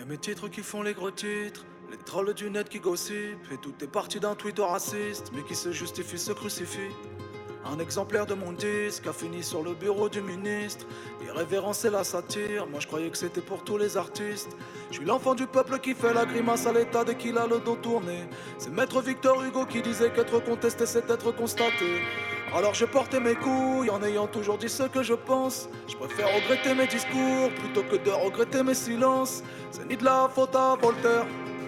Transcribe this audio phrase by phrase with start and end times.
[0.00, 3.58] Y'a mes titres qui font les gros titres, les trolls du net qui gossipent, et
[3.58, 6.94] tout est parti d'un tweet raciste, mais qui se justifie se crucifie.
[7.66, 10.86] Un exemplaire de mon disque a fini sur le bureau du ministre.
[11.22, 14.56] Irrévérence et la satire, moi je croyais que c'était pour tous les artistes.
[14.90, 17.60] Je suis l'enfant du peuple qui fait la grimace à l'état dès qu'il a le
[17.60, 18.26] dos tourné.
[18.56, 22.00] C'est maître Victor Hugo qui disait qu'être contesté c'est être constaté.
[22.52, 25.68] Alors je portais mes couilles en ayant toujours dit ce que je pense.
[25.86, 29.44] Je préfère regretter mes discours plutôt que de regretter mes silences.
[29.70, 31.26] C'est ni de la faute à Voltaire,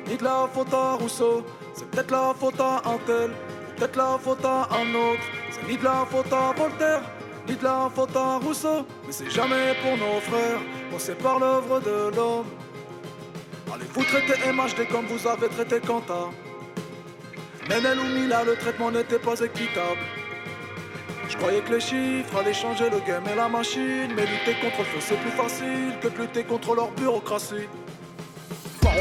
[0.09, 1.45] ni de la faute à Rousseau.
[1.73, 3.31] C'est peut-être la faute à un tel,
[3.77, 5.23] peut-être la faute à un autre.
[5.51, 7.03] C'est ni de la faute à Voltaire,
[7.49, 8.85] ni de la faute à Rousseau.
[9.07, 12.47] Mais c'est jamais pour nos frères qu'on sépare l'œuvre de l'homme.
[13.73, 16.31] Allez vous traiter MHD comme vous avez traité Quentin?
[17.71, 20.01] Menel ou Mila, le traitement n'était pas équitable.
[21.29, 24.13] Je croyais que les chiffres allaient changer le game et la machine.
[24.15, 27.69] Mais lutter contre le feu c'est plus facile que de lutter contre leur bureaucratie.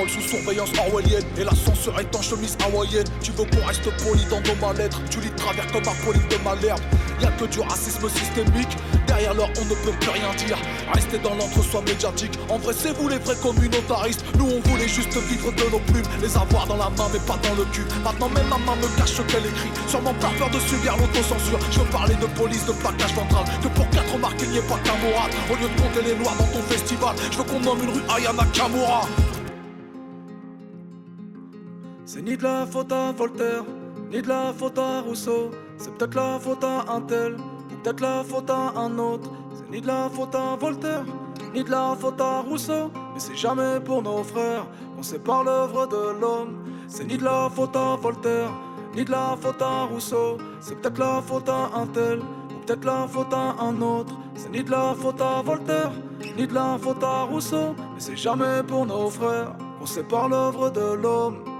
[0.07, 1.23] Sous surveillance orwellienne.
[1.37, 3.05] Et la censure est en chemise hawaïenne.
[3.21, 4.99] Tu veux qu'on reste poli dans nos mal-être.
[5.09, 6.81] Tu lis travers comme un poly de malherbe.
[7.21, 8.75] Y'a que du racisme systémique.
[9.05, 10.57] Derrière leur on ne peut plus rien dire.
[10.91, 12.33] Rester dans l'entre-soi médiatique.
[12.49, 14.25] En vrai c'est vous les vrais communautaristes.
[14.37, 16.07] Nous on voulait juste vivre de nos plumes.
[16.21, 17.85] Les avoir dans la main mais pas dans le cul.
[18.03, 19.69] Maintenant même ma main me cache ce qu'elle écrit.
[19.87, 21.59] Sûrement par peur de subir l'autocensure.
[21.71, 23.45] Je veux parler de police, de plaquage ventral.
[23.61, 26.33] Que pour quatre remarques il n'y ait pas qu'un Au lieu de compter les lois
[26.39, 29.07] dans ton festival Je veux qu'on nomme une rue Ayana Kamura
[32.13, 33.63] c'est ni de la faute à Voltaire,
[34.11, 35.49] ni de la faute à Rousseau.
[35.77, 39.29] C'est peut-être la faute à un tel, ou peut-être la faute à un autre.
[39.53, 41.05] C'est ni de la faute à Voltaire,
[41.53, 42.91] ni de la faute à Rousseau.
[43.13, 46.57] Mais c'est jamais pour nos frères qu'on sépare l'œuvre de l'homme.
[46.89, 48.51] C'est ni de la faute à Voltaire,
[48.93, 50.37] ni de la faute à Rousseau.
[50.59, 54.13] C'est peut-être la faute à un tel, ou peut-être la faute à un autre.
[54.35, 55.93] C'est ni de la faute à Voltaire,
[56.37, 57.73] ni de la faute à Rousseau.
[57.93, 61.50] Mais c'est jamais pour nos frères qu'on sépare l'œuvre de l'homme.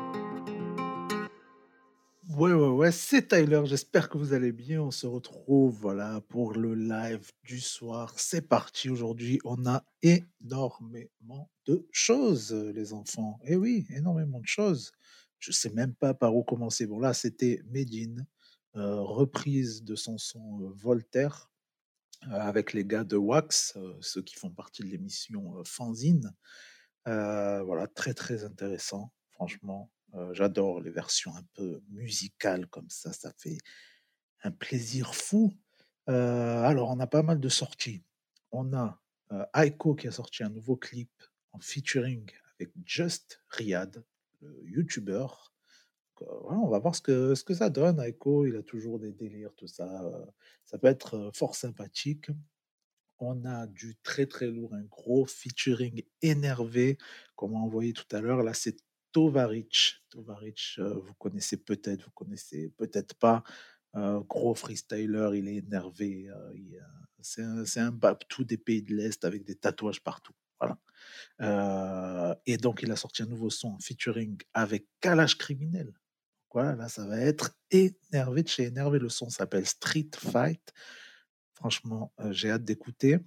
[2.42, 3.62] Ouais, ouais, ouais, c'est Tyler.
[3.66, 4.82] J'espère que vous allez bien.
[4.82, 8.16] On se retrouve, voilà, pour le live du soir.
[8.18, 8.90] C'est parti.
[8.90, 13.40] Aujourd'hui, on a énormément de choses, les enfants.
[13.46, 14.92] Eh oui, énormément de choses.
[15.38, 16.88] Je sais même pas par où commencer.
[16.88, 18.26] Bon, là, c'était Medine,
[18.76, 21.52] euh, reprise de son son euh, Voltaire,
[22.24, 26.34] euh, avec les gars de Wax, ceux qui font partie de l'émission Fanzine.
[27.06, 29.92] voilà, très, très intéressant, franchement.
[30.34, 33.58] J'adore les versions un peu musicales comme ça, ça fait
[34.44, 35.54] un plaisir fou.
[36.08, 38.04] alors, on a pas mal de sorties.
[38.52, 39.00] On a
[39.56, 41.12] Aiko qui a sorti un nouveau clip
[41.54, 42.30] en featuring
[42.60, 44.04] avec Just Riyad,
[44.42, 45.28] le YouTuber.
[46.20, 48.00] on va voir ce que, ce que ça donne.
[48.00, 49.88] Aiko, il a toujours des délires, tout ça.
[50.66, 52.30] ça peut être fort sympathique.
[53.20, 56.98] On a du très très lourd, un gros featuring énervé,
[57.36, 58.42] comme on a envoyé tout à l'heure.
[58.42, 58.78] Là, c'est
[59.12, 60.02] Tovaric.
[60.10, 63.44] Tovaric, euh, vous connaissez peut-être, vous connaissez peut-être pas.
[63.96, 66.30] Euh, gros freestyler, il est énervé.
[66.30, 66.54] Euh,
[67.22, 67.64] c'est un,
[68.02, 70.34] un tout des pays de l'Est avec des tatouages partout.
[70.60, 72.40] Voilà.
[72.46, 75.92] et donc, il a sorti un nouveau son featuring avec Kalash Criminel.
[76.54, 79.00] Voilà, là, ça va être énervé de chez énervé.
[79.00, 80.72] Le son s'appelle Street Fight.
[81.56, 83.20] Franchement, j'ai hâte d'écouter.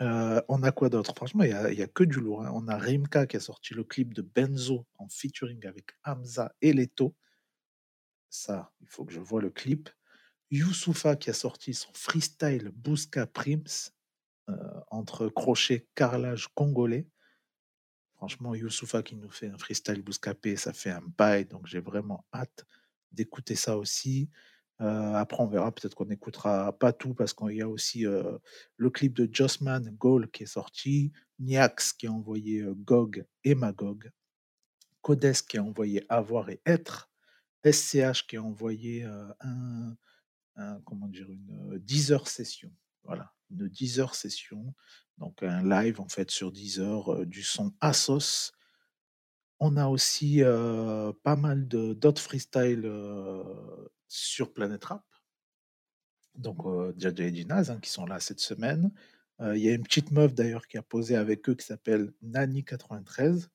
[0.00, 1.12] On a quoi d'autre?
[1.14, 2.52] Franchement, il y a que du lourd, hein.
[2.54, 6.72] On a Rimka qui a sorti le clip de Benzo en featuring avec Hamza et
[6.72, 7.14] Leto.
[8.30, 9.90] Ça, il faut que je vois le clip.
[10.50, 13.90] Youssoufa qui a sorti son freestyle Busca Prims,
[14.90, 17.06] entre crochet, carrelage congolais.
[18.14, 22.24] Franchement, Youssoufa qui nous fait un freestyle Bouscapé, ça fait un bail, donc j'ai vraiment
[22.32, 22.64] hâte
[23.12, 24.28] d'écouter ça aussi.
[24.80, 28.38] Euh, après, on verra, peut-être qu'on n'écoutera pas tout parce qu'il y a aussi euh,
[28.76, 33.54] le clip de Jossman, Goal, qui est sorti, Niax qui a envoyé euh, Gog et
[33.54, 34.10] Magog,
[35.02, 37.10] Codes qui a envoyé Avoir et Être,
[37.64, 39.04] SCH qui a envoyé
[39.40, 39.96] un,
[40.84, 42.72] comment dire, une 10 heures session.
[43.02, 44.74] Voilà, une 10 heures session,
[45.18, 48.52] donc un live en fait sur 10 heures du son Asos.
[49.58, 52.88] On a aussi pas mal d'autres freestyles
[54.08, 55.04] sur Planet Rap.
[56.38, 58.92] Donc, euh, Jaja et Dinaz, hein, qui sont là cette semaine.
[59.40, 62.12] Euh, il y a une petite meuf d'ailleurs qui a posé avec eux qui s'appelle
[62.24, 63.48] Nani93.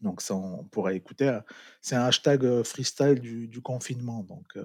[0.00, 1.28] Donc, ça, on pourra écouter.
[1.28, 1.40] Euh,
[1.80, 4.24] c'est un hashtag freestyle du, confinement.
[4.24, 4.58] Donc,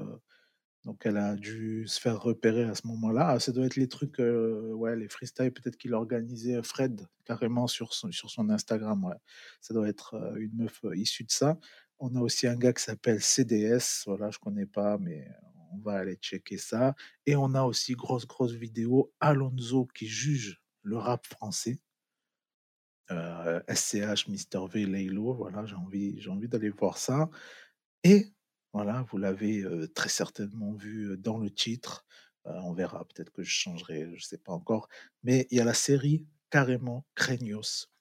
[0.85, 3.27] donc, elle a dû se faire repérer à ce moment-là.
[3.31, 7.93] Ah, ça doit être les trucs, ouais, les freestyles peut-être qu'il organisait Fred carrément sur
[7.93, 9.03] son, sur son Instagram.
[9.03, 9.15] Ouais.
[9.59, 11.59] Ça doit être une meuf issue de ça.
[11.99, 15.27] On a aussi un gars qui s'appelle CDS, voilà, je connais pas, mais
[15.73, 16.95] on va aller checker ça.
[17.25, 21.79] Et on a aussi grosse, grosse vidéo, Alonso qui juge le rap français.
[23.09, 27.29] Heu, SCH, Mister V, Laylo, voilà, j'ai envie j'ai envie d'aller voir ça
[28.03, 28.33] et
[28.73, 32.05] voilà, vous l'avez, heu, très certainement vu, heu, dans le titre,
[32.45, 34.89] on verra, peut-être que je changerai, je sais pas encore,
[35.23, 37.91] mais il y a la série carrément Craignos,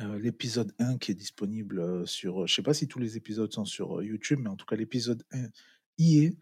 [0.00, 3.52] heu, l'épisode 1 qui est disponible, heu, sur, je sais pas si tous les épisodes
[3.52, 5.48] sont sur, YouTube, mais en tout cas l'épisode 1
[5.98, 6.36] y est.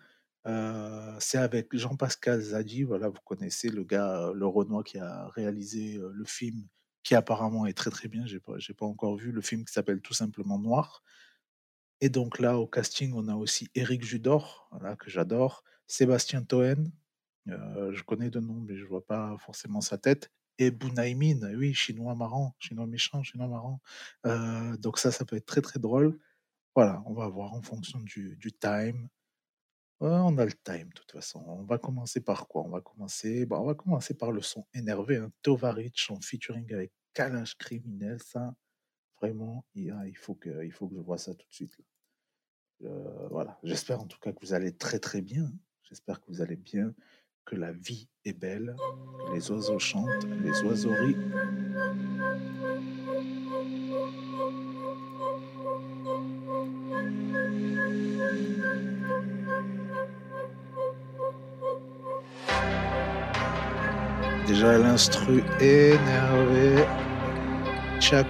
[1.20, 6.24] C'est avec Jean-Pascal Zadi, voilà, vous connaissez le gars, le Renois qui a réalisé, le
[6.24, 6.66] film
[7.02, 8.26] qui apparemment est très, très bien.
[8.26, 11.02] J'ai pas j'ai pas encore vu le film qui s'appelle tout simplement Noir
[12.00, 16.90] et donc là, au casting, on a aussi Éric Judor, voilà, que j'adore, Sébastien Toen,
[17.46, 22.14] je connais de nom, mais je vois pas forcément sa tête et Bunaimin, oui, chinois
[22.14, 23.80] marrant, chinois méchant, chinois marrant,
[24.26, 26.18] heu, donc ça, ça peut être très, très drôle.
[26.76, 29.08] Voilà, on va voir en fonction du time.
[30.00, 31.42] On a le time de toute façon.
[31.46, 32.62] On va commencer par quoi?
[32.64, 36.72] On va commencer, bah, on va commencer par le son énervé, hein, Tovarich en featuring
[36.74, 38.54] avec Kalash Criminel, ça,
[39.20, 41.54] vraiment, il y a il faut que il faut que je vois ça tout de
[41.54, 41.78] suite.
[42.82, 45.52] Heu, voilà, j'espère en tout cas que vous allez très, très bien.
[45.82, 46.94] J'espère que vous allez bien,
[47.44, 48.76] que la vie est belle,
[49.32, 51.16] les oiseaux chantent, les oiseaux rient.
[64.46, 66.84] Déjà l'instru énervé.
[68.00, 68.24] Tu as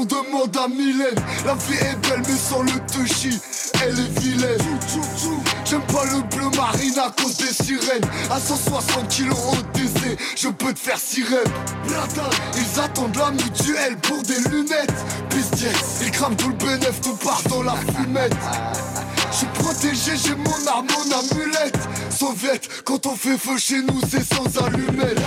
[0.00, 1.14] contrefaçon, demande à Mylène
[1.44, 3.38] La vie est belle mais sans le touchy
[3.82, 4.58] Elle est vilaine.
[5.64, 8.04] J'aime pas le bleu marine à cause des sirènes.
[8.30, 11.38] À 160 kilos au DC Je peux te faire sirène.
[12.56, 15.04] Ils attendent la mutuelle pour des lunettes.
[15.30, 18.34] Business, ils crament tout le bénéf Tout part dans la fumette.
[19.30, 21.78] Je suis protégé, j'ai mon arme, mon amulette.
[22.10, 25.20] Soviet, quand on fait feu chez nous c'est sans allumette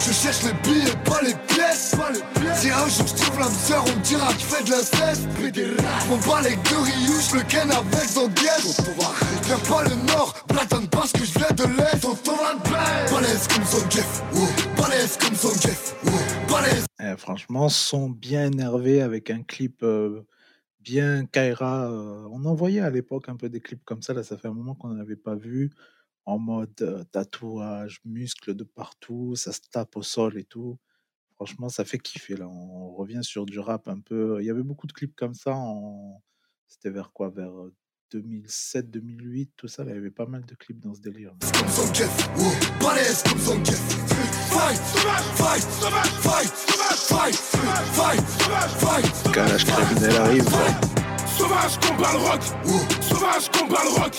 [0.00, 1.94] je cherche les billets, pas les pièces.
[2.54, 5.28] Si un jour je trouve l'âme sœur, on me dira que je fais de l'inceste.
[5.38, 8.80] Je m'en bats les je le ken avec Zanguette.
[9.44, 12.06] Viens pas le nord, platane parce que je viens de l'est.
[13.10, 14.22] Balèze comme son Jeff,
[14.76, 15.94] balèze comme son Jeff,
[16.50, 16.84] balèze.
[17.00, 20.22] Eh, franchement, son bien énervé avec un clip euh,
[20.80, 21.90] bien Kaira.
[21.90, 24.14] euh, on envoyait à l'époque un peu des clips comme ça.
[24.14, 25.72] Là, ça fait un moment qu'on n'en avait pas vu.
[26.26, 30.78] En mode tatouage, muscles de partout, ça se tape au sol et tout.
[31.36, 32.36] Franchement, ça fait kiffer.
[32.36, 34.38] Là, on revient sur du rap un peu.
[34.40, 35.54] Il y avait beaucoup de clips comme ça.
[35.54, 36.22] En...
[36.66, 37.30] C'était vers quoi?
[37.30, 37.52] Vers
[38.10, 39.84] 2007, 2008, tout ça.
[39.84, 41.34] là, Il y avait pas mal de clips dans ce délire.
[50.16, 50.44] arrive.
[51.36, 53.15] Sauvage combat le rock.
[53.26, 54.14] Sauvage combat le rock.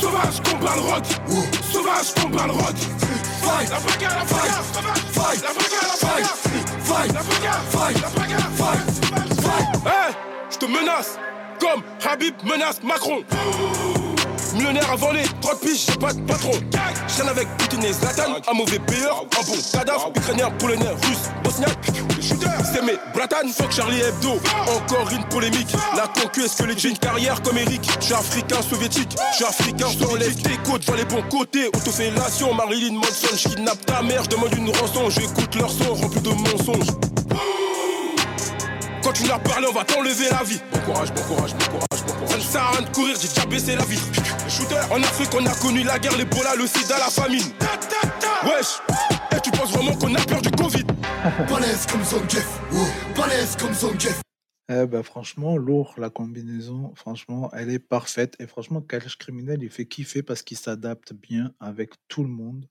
[0.00, 1.04] Sauvage combat le rock.
[1.72, 2.76] Sauvage combat le rock.
[3.42, 4.64] Fight, La bagarre, la bagarre,
[5.10, 6.28] fight, la bagarre, la
[6.78, 8.50] fight, La bagarre, fight, la bagarre.
[8.52, 10.16] fight, fight.
[10.50, 11.18] Je te menace
[11.58, 13.24] comme Habib menace Macron.
[14.56, 16.52] Millionnaire avant les 30 piges, j'ai pas de patron.
[17.08, 21.86] Chaîne avec Poutine et Zlatan, un mauvais payeur, un bon cadavre, ukrainien, polonais, russe, bosniaque.
[22.20, 24.40] C'est mes Bratan, fuck Charlie Hebdo.
[24.66, 25.68] Encore une polémique.
[25.94, 27.88] La concu, est-ce que les une carrière comme Eric?
[28.00, 30.42] Je suis africain soviétique, je suis africain soviétique.
[30.42, 31.68] tes côtes, vois les bons côtés.
[31.68, 35.10] Autofellation, Marilyn Manson, je kidnappe ta mère, je demande une rançon.
[35.10, 36.96] J'écoute leur son rempli de mensonges.
[39.16, 40.60] Tu n'as parlé, on va t'enlever la vie.
[40.70, 42.28] Bon courage, bon courage, bon courage, bon courage.
[42.28, 44.04] Ça ne sert à rien de courir, j'ai déjà baissé la vitre.
[44.46, 47.40] Shooter, en Afrique, on a connu la guerre, l'Ebola, le sida, la famine.
[48.44, 48.76] Wesh,
[49.34, 50.84] et tu penses vraiment qu'on a peur du Covid?
[51.48, 52.60] Balèze comme son Jeff,
[53.16, 54.20] balèze comme son Jeff.
[54.68, 58.36] Eh ben, franchement, lourd, la combinaison, franchement, elle est parfaite.
[58.38, 62.68] Et franchement, Kalash Criminel, il fait kiffer parce qu'il s'adapte bien avec tout le monde.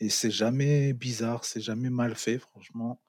[0.00, 3.02] Et c'est jamais bizarre, c'est jamais mal fait, franchement.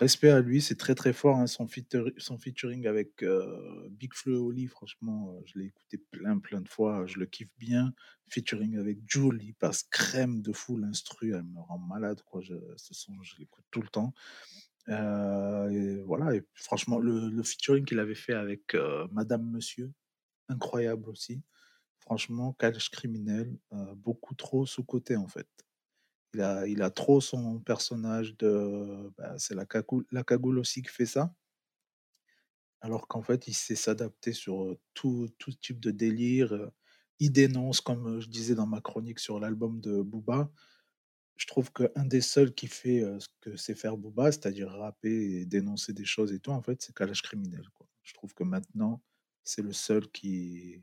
[0.00, 4.66] Respect à lui, c'est très très fort, hein, son, featuring avec euh, Big Flo Oli,
[4.66, 7.92] franchement, euh, je l'ai écouté plein plein de fois, je le kiffe bien.
[8.30, 12.40] Featuring avec Jules, il passe crème de fou, l'instru, elle me rend malade, quoi.
[12.40, 14.14] Je, ce je l'écoute tout le temps.
[14.88, 18.74] Euh, et voilà, franchement, le, featuring qu'il avait fait avec
[19.12, 19.92] Madame Monsieur,
[20.48, 21.42] incroyable aussi.
[21.98, 23.54] franchement, Cash Criminel,
[23.96, 25.46] beaucoup trop sous-côté en fait.
[26.34, 29.10] Il a, trop son personnage de.
[29.18, 31.34] Bah, c'est la cagoule, aussi qui fait ça.
[32.80, 36.70] Alors qu'en fait, il sait s'adapter sur tout, tout type de délire.
[37.18, 40.50] Il dénonce, comme je disais dans ma chronique sur l'album de Booba.
[41.36, 45.46] Je trouve qu'un des seuls qui fait ce que sait faire Booba, c'est-à-dire rapper et
[45.46, 47.64] dénoncer des choses et tout, en fait, c'est Kalash Criminel.
[48.02, 49.02] Je trouve que maintenant,
[49.42, 50.82] c'est le seul qui,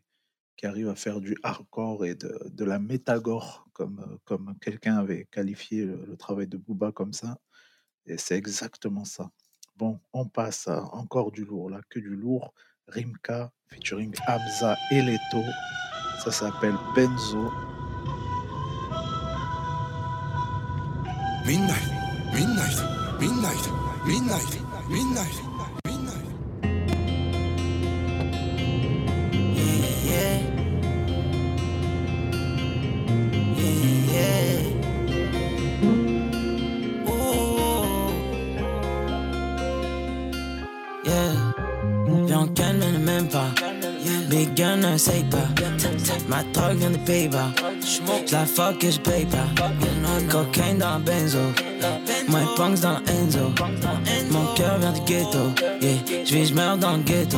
[0.57, 5.85] qui arrive à faire du hardcore et de, la métagore, comme, comme quelqu'un avait qualifié
[5.85, 7.37] le, travail de Booba comme ça.
[8.07, 9.29] Et c'est exactement ça.
[9.75, 12.53] Bon, on passe à encore du lourd, là, que du lourd.
[12.87, 15.43] Rimka featuring Hamza et Leto.
[16.23, 17.51] Ça s'appelle Benzo.
[21.45, 21.87] Midnight,
[22.33, 22.77] midnight,
[23.19, 23.69] midnight,
[24.05, 25.46] midnight, midnight.
[46.27, 47.51] Ma drogue vient de Pays-Bas.
[48.31, 49.45] la fuck et j'paye pas.
[50.31, 51.37] Cocaine dans benzo.
[52.27, 53.53] My punks dans Enzo.
[54.31, 55.51] Mon cœur vient du ghetto.
[55.81, 57.37] Yeah, j'vis, j'meurs dans le ghetto.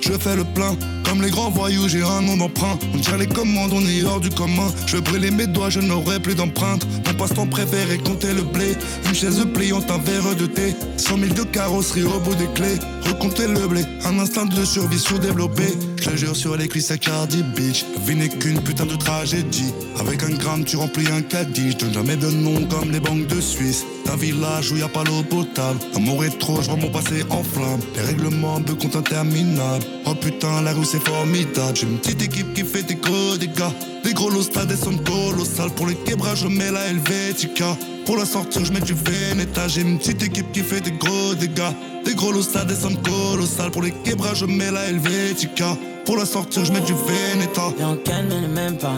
[0.00, 0.76] Je fais le plein
[1.08, 2.78] comme les grands voyous, j'ai un nom d'emprunt.
[2.92, 4.68] On tire les commandes, on est hors du commun.
[4.86, 6.86] Je brûler mes doigts, je n'aurai plus d'empreinte.
[7.06, 8.76] Mon passe-temps préféré, compter le blé.
[9.06, 10.74] Une chaise pliante, un verre de thé.
[10.96, 12.78] 100 000 de carrosserie au bout des clés.
[13.06, 15.64] Recompter le blé, un instinct de survie sous-développé.
[16.00, 17.84] Je jure sur les cuisses à Cardi Beach.
[18.06, 19.72] Vie n'est qu'une putain de tragédie.
[19.98, 21.72] Avec un gramme, tu remplis un caddie.
[21.72, 23.84] Je donne jamais de nom comme les banques de Suisse.
[24.10, 25.80] Un village où y a pas l'eau potable.
[25.94, 27.80] Amour est trop, je vois mon passé en flamme.
[27.96, 29.84] Les règlements, peu compte interminable.
[30.06, 31.76] Oh putain, la rue c'est formidable.
[31.76, 33.72] J'ai une petite équipe qui fait des gros dégâts.
[34.16, 35.70] Gros lots, des sommes colossales.
[35.76, 37.76] Pour les quebrages, je mets la Helvetica.
[38.06, 39.68] Pour la sortir, je mets du Veneta.
[39.68, 41.74] J'ai une petite équipe qui fait des gros dégâts.
[42.02, 43.70] Des gros lots, des sommes colossales.
[43.70, 45.76] Pour les quebrages, je mets la Helvetica.
[46.06, 47.70] Pour la sortir, je mets du Veneta.
[47.78, 48.96] Et en calme, ne même pas.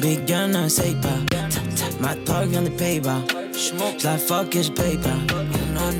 [0.00, 1.36] Big gun, ne say pas.
[2.00, 3.24] Ma drogue vient des Pays-Bas.
[4.04, 5.18] la fuck et j'paye pas.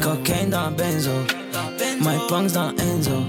[0.00, 1.10] Cocaine dans benzo.
[2.00, 3.26] My punks dans Enzo.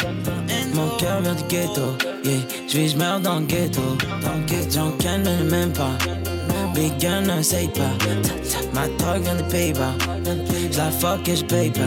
[0.73, 1.95] Mon cœur vient du ghetto.
[2.23, 3.81] Yeah, j'vis, j'meurs dans le ghetto?
[4.21, 5.97] Dans le ghetto, j'en calme, ne même pas.
[6.73, 7.93] Big gun, ne say pas.
[8.73, 9.95] Ma drogue vient des Pays-Bas.
[10.77, 11.81] la fuck et j'paye pas.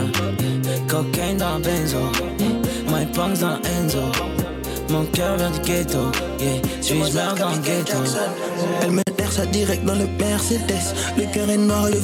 [0.87, 2.11] Cocaine dans benzo.
[2.87, 4.11] My punks dans Enzo.
[4.89, 6.61] Mon cœur vient du ghetto, yeah.
[6.81, 9.02] Suis-je meurs dans le ghetto?
[9.33, 10.93] Ça direct dans le Mercedes.
[11.17, 11.99] Le cœur est noir, le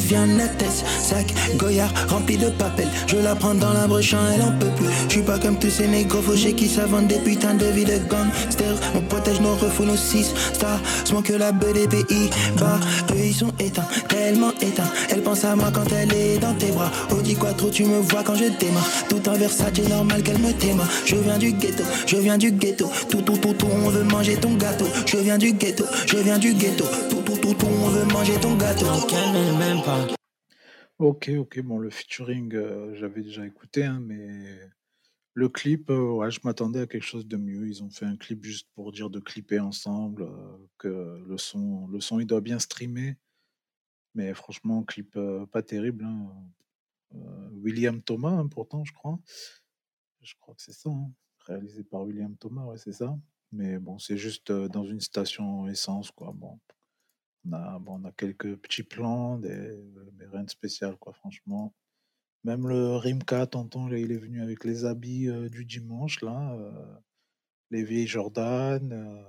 [0.57, 2.87] tête Sac Goyard rempli de papel.
[3.07, 4.87] Je la prends dans la broche, elle en peut plus.
[5.07, 7.97] Je suis pas comme tous ces négros fauchés qui savent des putains de vie de
[8.09, 8.79] gangsters.
[8.95, 10.79] On protège nos refous, nos six stars.
[11.05, 12.79] Smoke que la pays bas.
[13.11, 14.91] Eux ils sont éteints, tellement éteints.
[15.09, 16.91] Elle pense à moi quand elle est dans tes bras.
[17.11, 18.89] Oh dis quoi trop, tu me vois quand je démarre.
[19.07, 20.83] Tout un Versace, normal qu'elle me téma.
[21.05, 22.89] Je viens du ghetto, je viens du ghetto.
[23.09, 24.87] Tout, tout, tout, tout, on veut manger ton gâteau.
[25.05, 26.85] Je viens du ghetto, je viens du ghetto
[27.31, 28.85] on veut manger ton gâteau.
[30.97, 34.59] Ok, ok, bon, le featuring, euh, j'avais déjà écouté, hein, mais
[35.33, 37.67] le clip, euh, ouais, je m'attendais à quelque chose de mieux.
[37.67, 41.87] Ils ont fait un clip juste pour dire de clipper ensemble, euh, que le son,
[41.87, 43.15] le son, il doit bien streamer.
[44.15, 45.17] Mais franchement, clip
[45.51, 46.03] pas terrible.
[46.03, 46.27] Hein.
[47.53, 49.19] William Thomas, hein, pourtant, je crois.
[50.21, 51.11] Je crois que c'est ça, hein.
[51.45, 53.17] réalisé par William Thomas, ouais, c'est ça.
[53.51, 56.33] Mais bon, c'est juste dans une station essence, quoi.
[56.35, 56.59] Bon,
[57.45, 61.73] on a, bon, on a quelques petits plans, mais rien de spécial, quoi, franchement.
[62.43, 66.57] Même le Rimka, tonton, il est venu avec les habits du dimanche, là,
[67.71, 69.25] les vieilles Jordan.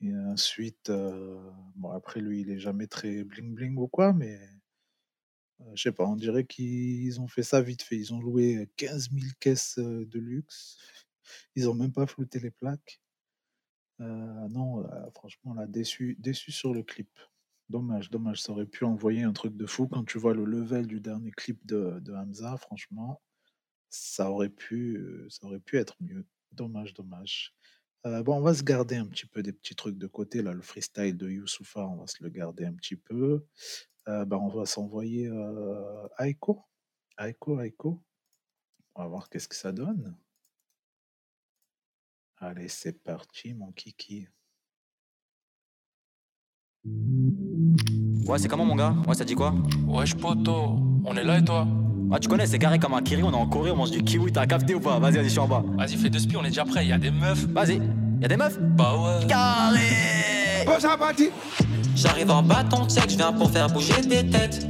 [0.00, 0.90] et ensuite,
[1.76, 4.38] bon, après, lui, il est jamais très bling-bling ou quoi, mais
[5.74, 7.96] je sais pas, on dirait qu'ils ont fait ça vite fait.
[7.96, 10.78] Ils ont loué 15 000 caisses de luxe.
[11.56, 13.00] Ils ont même pas flouté les plaques.
[14.00, 17.10] Euh, non, euh, franchement, là, déçu, déçu sur le clip.
[17.68, 18.42] Dommage, dommage.
[18.42, 19.88] Ça aurait pu envoyer un truc de fou.
[19.88, 23.20] Quand tu vois le level du dernier clip de, de Hamza, franchement,
[23.90, 26.24] ça aurait pu, euh, ça aurait pu être mieux.
[26.52, 27.54] Dommage, dommage.
[28.04, 30.42] bon, on va se garder un petit peu des petits trucs de côté.
[30.42, 33.44] Là, le freestyle de Youssoufa, on va se le garder un petit peu.
[34.06, 35.30] ben, on va s'envoyer
[36.18, 36.64] Aiko.
[37.18, 38.02] Aiko, Aiko.
[38.94, 40.16] On va voir qu'est-ce que ça donne.
[42.38, 44.28] Allez, c'est parti, mon kiki.
[48.28, 48.94] Ouais, c'est comment, mon gars?
[49.08, 49.54] Ouais, ça dit quoi?
[49.88, 51.66] Wesh, poto, on est là et toi?
[52.12, 54.02] Ah, tu connais, c'est carré comme un kiri, on est en Corée, on mange du
[54.02, 54.98] kiwi, t'as capté ou pas?
[54.98, 55.64] Vas-y, vas-y, je suis en bas.
[55.76, 57.46] Vas-y, fais deux spies, on est déjà prêt, y a des meufs.
[57.46, 57.80] Vas-y.
[58.20, 58.58] Y'a des meufs?
[58.60, 59.26] Bah ouais.
[59.26, 59.80] Carré
[60.68, 61.30] Oh, ça parti.
[61.94, 64.66] J'arrive en bâton check, je viens pour faire bouger des têtes.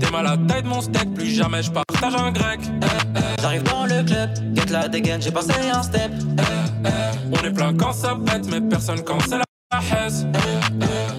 [0.00, 2.60] T'es mal à taille de mon steak, plus jamais je partage un grec.
[3.40, 6.10] J'arrive dans le club, get la dégaine, j'ai passé un step.
[7.32, 9.44] On est plein quand ça pète, mais personne quand c'est la
[10.06, 10.26] haise.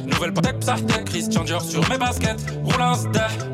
[0.07, 2.43] Nouvelle patek, psartek, Christian Dior sur mes baskets.
[2.63, 2.95] Roule un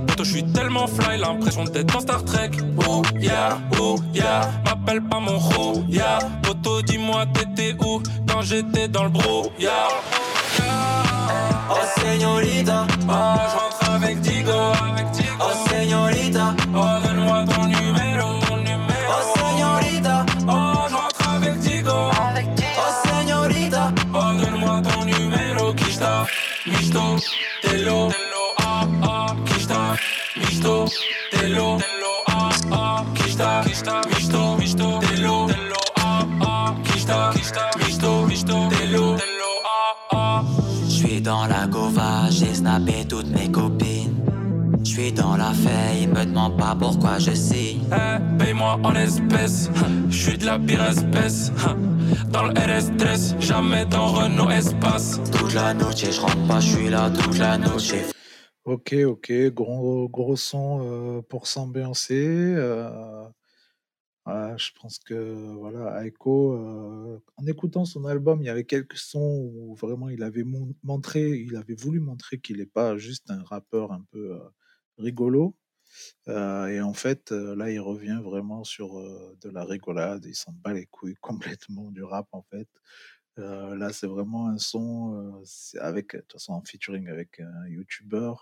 [0.08, 2.52] Poto, je suis tellement fly, l'impression d'être dans Star Trek.
[2.88, 6.20] Oh yeah, oh yeah, m'appelle pas mon ro, yeah.
[6.42, 9.88] Poto, dis-moi t'étais où quand j'étais dans le bro, yeah.
[10.60, 13.14] Oh señorita, Oh,
[13.50, 14.52] je rentre avec Digo,
[14.84, 15.34] avec Digo.
[15.40, 19.12] oh señorita, Oh, donne-moi ton numéro, ton numéro.
[19.12, 22.10] oh señorita, Oh, je rentre avec Digo.
[22.12, 23.92] oh señorita.
[24.14, 26.26] Oh, donne-moi ton numéro, Kishta,
[26.66, 27.18] Misto,
[27.62, 28.10] Telo,
[28.60, 29.96] ah, ah, Kishta,
[30.38, 30.86] Misto,
[31.32, 31.97] Telo, ah,
[41.28, 44.16] dans la gova, j'ai snappé toutes mes copines.
[44.82, 47.82] J'suis dans la feuille, me demande pas pourquoi je signe.
[47.92, 49.70] Eh, paye-moi en espèces,
[50.10, 51.52] je suis de la pire espèce.
[52.32, 55.20] Dans le RS13, jamais dans Renault Espace.
[55.32, 57.94] Toute la noche, je rentre pas, j'suis là toute la noche.
[58.64, 62.54] Ok, ok, gros, gros son euh, pour s'ambiancer.
[62.56, 62.90] euh,
[64.58, 69.52] je pense que voilà, Aiko, euh, en écoutant son album, il y avait quelques sons
[69.54, 73.44] où vraiment il avait mon- montré, il avait voulu montrer qu'il n'est pas juste un
[73.44, 74.50] rappeur un peu euh,
[74.98, 75.56] rigolo.
[76.30, 80.26] Euh, et en fait, là, il revient vraiment sur de la rigolade.
[80.26, 82.70] Il s'en bat les couilles complètement du rap, en fait.
[83.38, 85.44] Là, c'est vraiment un son
[85.80, 88.34] avec, de toute façon, en featuring avec un YouTuber.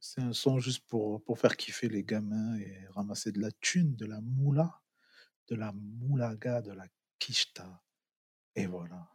[0.00, 3.96] C'est un son juste pour, pour faire kiffer les gamins et ramasser de la thune,
[3.96, 4.79] de la moula,
[5.50, 6.86] de la moulaga, de la
[7.18, 7.82] kishta.
[8.54, 9.08] Et voilà.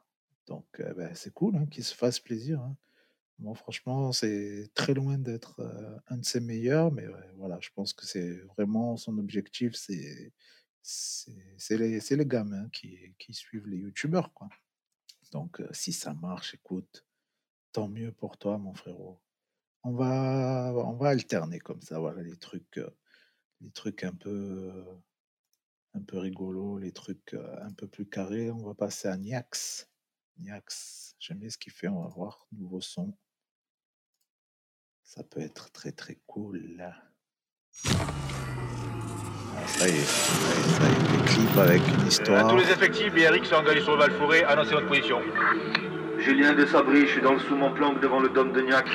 [0.47, 2.61] Donc, euh, ben, c'est cool hein, qu'il se fasse plaisir.
[2.61, 2.77] hein.
[3.39, 7.93] Moi, franchement, c'est très loin d'être euh, un de ses meilleurs, mais voilà, je pense
[7.93, 10.31] que c'est vraiment son objectif, c'est
[10.87, 14.47] c'est les, les gamins qui, qui suivent les youtubeurs, quoi.
[15.31, 17.05] Donc, euh, si ça marche, écoute,
[17.71, 19.19] tant mieux pour toi, mon frérot.
[19.83, 22.89] On va, on va alterner comme ça, voilà, les trucs, euh,
[23.61, 24.85] les trucs un peu,
[25.95, 28.51] un peu rigolos, les trucs euh, un peu plus carrés.
[28.51, 29.89] On va passer à Niax.
[30.39, 33.13] Niax, j'aime bien ce qu'il fait, on va voir, nouveau son.
[35.03, 36.75] Ça peut être très très cool.
[36.77, 36.93] là.
[39.57, 42.07] Ah, ça y est, ça y est, ça y est, le clip avec une À
[42.07, 42.47] histoire.
[42.49, 45.21] tous les effectifs, BRX sont engagés sur le Val-Forêt, annoncez votre position.
[46.19, 48.87] Julien de Sabri, je suis dans le sous mon planque devant le dôme de Niac.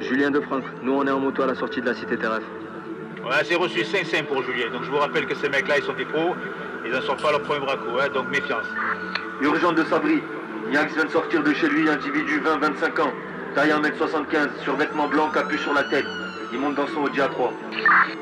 [0.00, 2.46] Julien de Franck, nous on est en moto à la sortie de la cité terrestre.
[3.24, 5.94] Ouais, c'est reçu 5-5 pour Julien, donc je vous rappelle que ces mecs-là, ils sont
[5.94, 6.34] des pros,
[6.84, 8.66] ils n'en sortent pas leur premier braco, hein, donc méfiance.
[9.40, 10.20] Urgent de Sabri,
[10.70, 13.12] Niax vient de sortir de chez lui, individu 20-25 ans,
[13.54, 16.04] taille 1m75, survêtement blanc, capuche sur la tête.
[16.52, 17.50] Il monte dans son Audi A3.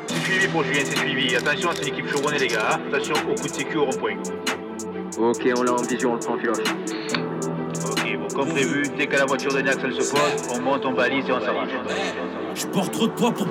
[0.07, 1.37] C'est suivi pour Julien, c'est suivi.
[1.37, 2.61] Attention, c'est une équipe chevronnée, les gars.
[2.73, 2.79] hein.
[2.93, 4.15] Attention au coup de sécu au rond-point.
[5.19, 6.59] Ok, on l'a en vision, on le prend en filoche.
[7.91, 10.87] Ok, bon, comme prévu, dès que la voiture de Niax, elle se pose, on monte,
[10.87, 11.69] on balise et on s'arrange.
[12.55, 13.47] Je porte trop de poids pour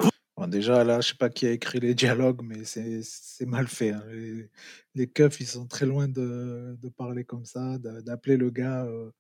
[0.52, 3.92] déjà, là, je sais pas qui a écrit les dialogues, mais c'est mal fait.
[3.92, 4.04] hein.
[4.12, 4.50] Les,
[4.96, 9.12] les keufs, ils sont très loin de, parler comme ça, d'a- d'appeler le gars euh,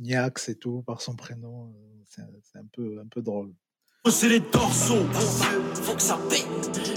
[0.00, 1.74] Niax et tout par son prénom.
[1.74, 2.04] euh,
[2.44, 3.54] c'est un peu, un peu drôle.
[4.10, 5.06] C'est les dorsaux.
[5.82, 6.44] Faut que ça paye.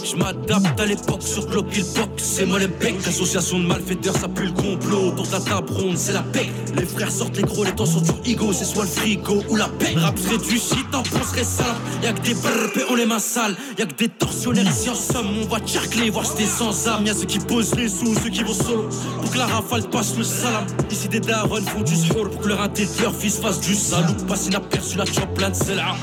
[0.04, 2.24] Je m'adapte à l'époque sur Glock box.
[2.24, 3.08] C'est moi les becs.
[3.08, 5.08] Association de malfaiteurs, ça pue le complot.
[5.08, 6.50] Autour de la table ronde, c'est la paix.
[6.76, 8.52] Les frères sortent les gros, les temps sont du ego.
[8.52, 9.94] C'est soit le frigo ou la paix.
[9.96, 11.80] Rap du shit, t'en penserais simple.
[12.04, 13.56] Y'a que des brrr, on les mains sales.
[13.78, 15.28] Y'a que des tortionnaires ici en somme.
[15.42, 17.06] On va charcler, voir t'es sans âme.
[17.06, 18.90] Y'a ceux qui posent les sous, ceux qui vont solo.
[19.22, 20.66] Pour que la rafale passe le salam.
[20.92, 22.30] Ici des darons font du sport.
[22.30, 24.14] Pour que leur inté de leur fils fasse du salou.
[24.28, 25.96] Passe inaperçu, la chop plein de sela.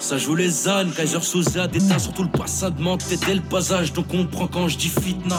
[0.00, 3.92] Ça joue les ânes, Kaiser Sosa déteint surtout le bassin de menthe dès le passage,
[3.92, 5.38] donc on prend quand je dis fitna.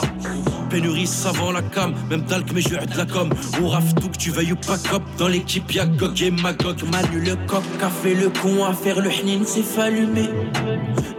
[0.70, 3.28] Pénurie savant la cam, même talc mais je de la com.
[3.60, 6.80] On rafle tout que tu veuilles ou pas cop, dans l'équipe y'a Gog et Magog.
[6.90, 10.30] Manu le coq a fait le con à faire le hnin, c'est fallumer.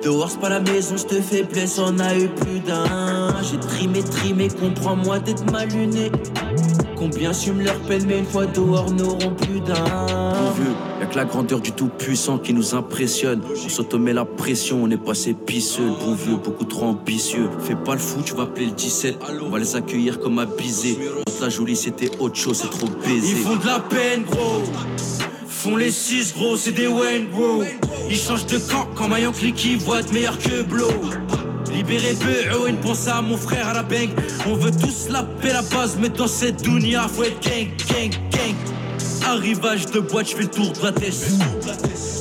[0.04, 3.36] Dehors pas la maison, je te fais blesse, on a eu plus d'un.
[3.44, 6.12] J'ai trimé, trimé, comprends-moi d'être mal luné.
[7.04, 9.74] Combien assument leur peine, mais une fois dehors n'auront plus d'un.
[10.56, 13.42] vieux, y'a que la grandeur du tout-puissant qui nous impressionne.
[13.44, 15.92] On s'automet la pression, on est passé pisseux.
[16.00, 17.50] Bon vieux, beaucoup trop ambitieux.
[17.60, 19.18] Fais pas le fou, tu vas appeler le 17.
[19.42, 20.98] On va les accueillir comme à biser.
[21.42, 23.32] La jolie, c'était autre chose, c'est trop baisé.
[23.32, 24.64] Ils font de la peine, gros.
[25.46, 27.64] Font les 6 gros, c'est des Wayne, gros.
[28.10, 30.88] Ils changent de camp quand Mayan clique, ils voient être meilleur que Blow.
[31.72, 32.18] Libérez
[32.68, 34.10] une pense à mon frère à la bang.
[34.48, 38.12] On veut tous la paix, la base, mais dans cette dunia, faut être gang, gang,
[38.32, 38.56] gang.
[39.26, 41.14] Arrivage de boîte, je fais le tour de la tête.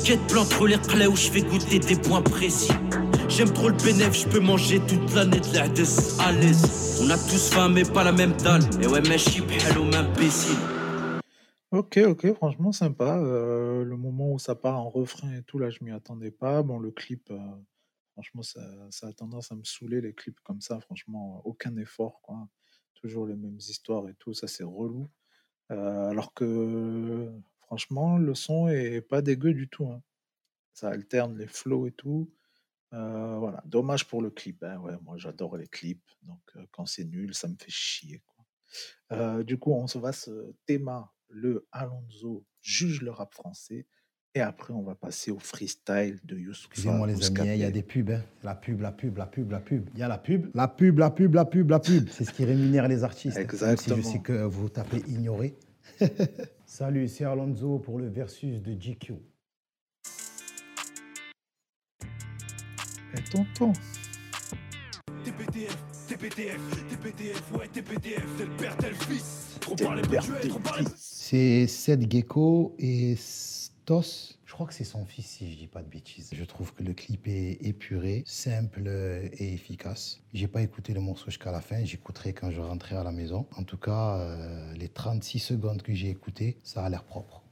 [0.05, 2.73] Quête plan entre les où je fais goûter des points précis.
[3.29, 6.17] J'aime trop le bénéf, je peux manger toute l'année de l'aise.
[6.21, 7.01] À l'aise.
[7.03, 8.63] On a tous faim, mais pas la même dalle.
[8.83, 10.57] Et ouais, mais chip, hello, imbécile.
[11.73, 13.19] Ok, ok, franchement sympa.
[13.19, 16.63] Euh, le moment où ça part en refrain et tout, là, je m'y attendais pas.
[16.63, 17.39] Bon, le clip, euh,
[18.13, 18.61] franchement, ça,
[19.03, 20.81] a tendance à me saouler, les clips comme ça.
[20.81, 22.23] Franchement, aucun effort.
[22.95, 25.11] Toujours les mêmes histoires et tout, ça, c'est relou.
[25.71, 30.03] Euh, alors que, franchement, le son est pas dégueu du tout, hein.
[30.75, 32.33] Ça alterne les flows et tout.
[32.91, 34.81] voilà, dommage pour le clip, hein.
[35.03, 38.23] Moi, j'adore les clips, donc quand c'est nul, ça me fait chier,
[39.45, 40.89] du coup, on se va ce thème
[41.33, 43.87] le Alonso juge le rap français.
[44.35, 46.69] Et après, on va passer au freestyle de Youssoufa.
[46.71, 48.11] Excusez-moi les amis, hein, il y a des pubs.
[48.11, 48.23] Hein.
[48.43, 49.91] La pub, la pub, la pub, la pub.
[49.93, 52.09] Il y a la pub, la pub, la pub, la pub, la pub.
[52.09, 53.37] C'est ce qui rémunère les artistes.
[53.37, 53.97] Exactement.
[53.97, 55.55] si je sais que vous tapez ignorer.
[56.65, 59.17] Salut, c'est Alonso pour le versus de GQ.
[63.15, 63.75] Et tonton.
[65.25, 65.77] TPTF,
[66.09, 69.59] TPTF, TPTF, ouais, TPTF, c'est le père, tel fils.
[70.97, 73.15] C'est Seth Gecko et
[73.83, 74.39] Stos.
[74.47, 76.31] Je crois que c'est son fils, si je dis pas de bêtises.
[76.33, 78.87] Je trouve que le clip est épuré, simple
[79.33, 80.21] et efficace.
[80.33, 83.49] J'ai pas écouté le morceau jusqu'à la fin, j'écouterai quand je rentrerai à la maison.
[83.57, 87.43] En tout cas, euh, les 36 secondes que j'ai écoutées, ça a l'air propre.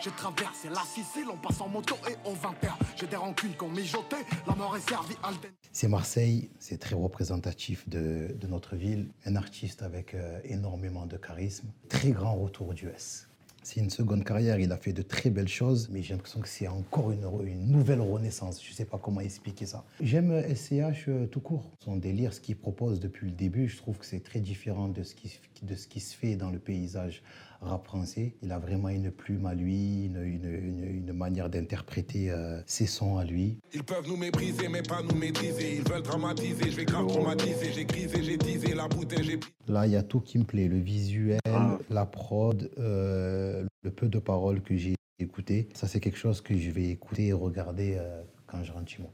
[0.00, 2.78] Je traverse la Sicile, on passe en moto et on va perdre.
[2.96, 5.34] J'ai des rancunes qu'on mijoté, la mort est servie al
[5.72, 9.08] C'est Marseille, c'est très représentatif de, de, notre ville.
[9.26, 11.68] Un artiste avec euh, énormément de charisme.
[11.88, 13.29] Très grand retour du S.
[13.62, 16.48] C'est une seconde carrière, il a fait de très belles choses, mais j'ai l'impression que
[16.48, 17.20] c'est encore une,
[17.66, 18.64] nouvelle renaissance.
[18.64, 19.84] Je ne sais pas comment expliquer ça.
[20.00, 21.70] J'aime SCH euh, tout court.
[21.84, 25.02] Son délire, ce qu'il propose depuis le début, je trouve que c'est très différent de
[25.02, 27.22] ce qui se fait dans le paysage
[27.60, 28.34] rap français.
[28.42, 33.18] Il a vraiment une plume à lui, une, une, une manière d'interpréter euh, ses sons
[33.18, 33.58] à lui.
[33.74, 35.76] Ils peuvent nous mépriser, mais pas nous maîtriser.
[35.76, 37.72] Ils veulent dramatiser, je vais grave traumatiser.
[37.72, 40.68] J'ai grisé, j'ai teasé la bouteille, j'ai Là, il y a tout qui me plaît.
[40.68, 41.78] Le visuel, ah.
[41.90, 45.68] la prod, euh, le peu de paroles que j'ai écouté.
[45.74, 49.02] Ça, c'est quelque chose que je vais écouter et regarder euh, quand je rentre chez
[49.02, 49.12] moi.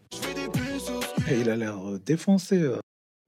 [1.30, 2.70] Il a l'air défoncé.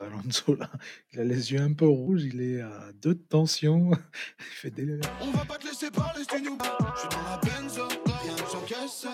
[0.01, 0.71] Alonso, là,
[1.13, 3.91] il a les yeux un peu rouges, il est à deux de tension.
[4.39, 5.01] il fait des.
[5.21, 7.41] On va pas te laisser parler, je suis dans la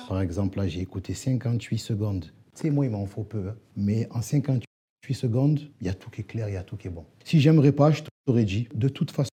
[0.08, 2.26] Par exemple, là, j'ai écouté 58 secondes.
[2.52, 3.48] C'est moi, il m'en faut peu.
[3.48, 3.56] Hein.
[3.76, 6.76] Mais en 58 secondes, il y a tout qui est clair, il y a tout
[6.76, 7.06] qui est bon.
[7.24, 8.68] Si j'aimerais pas, je t'aurais dit.
[8.74, 9.30] De toute façon,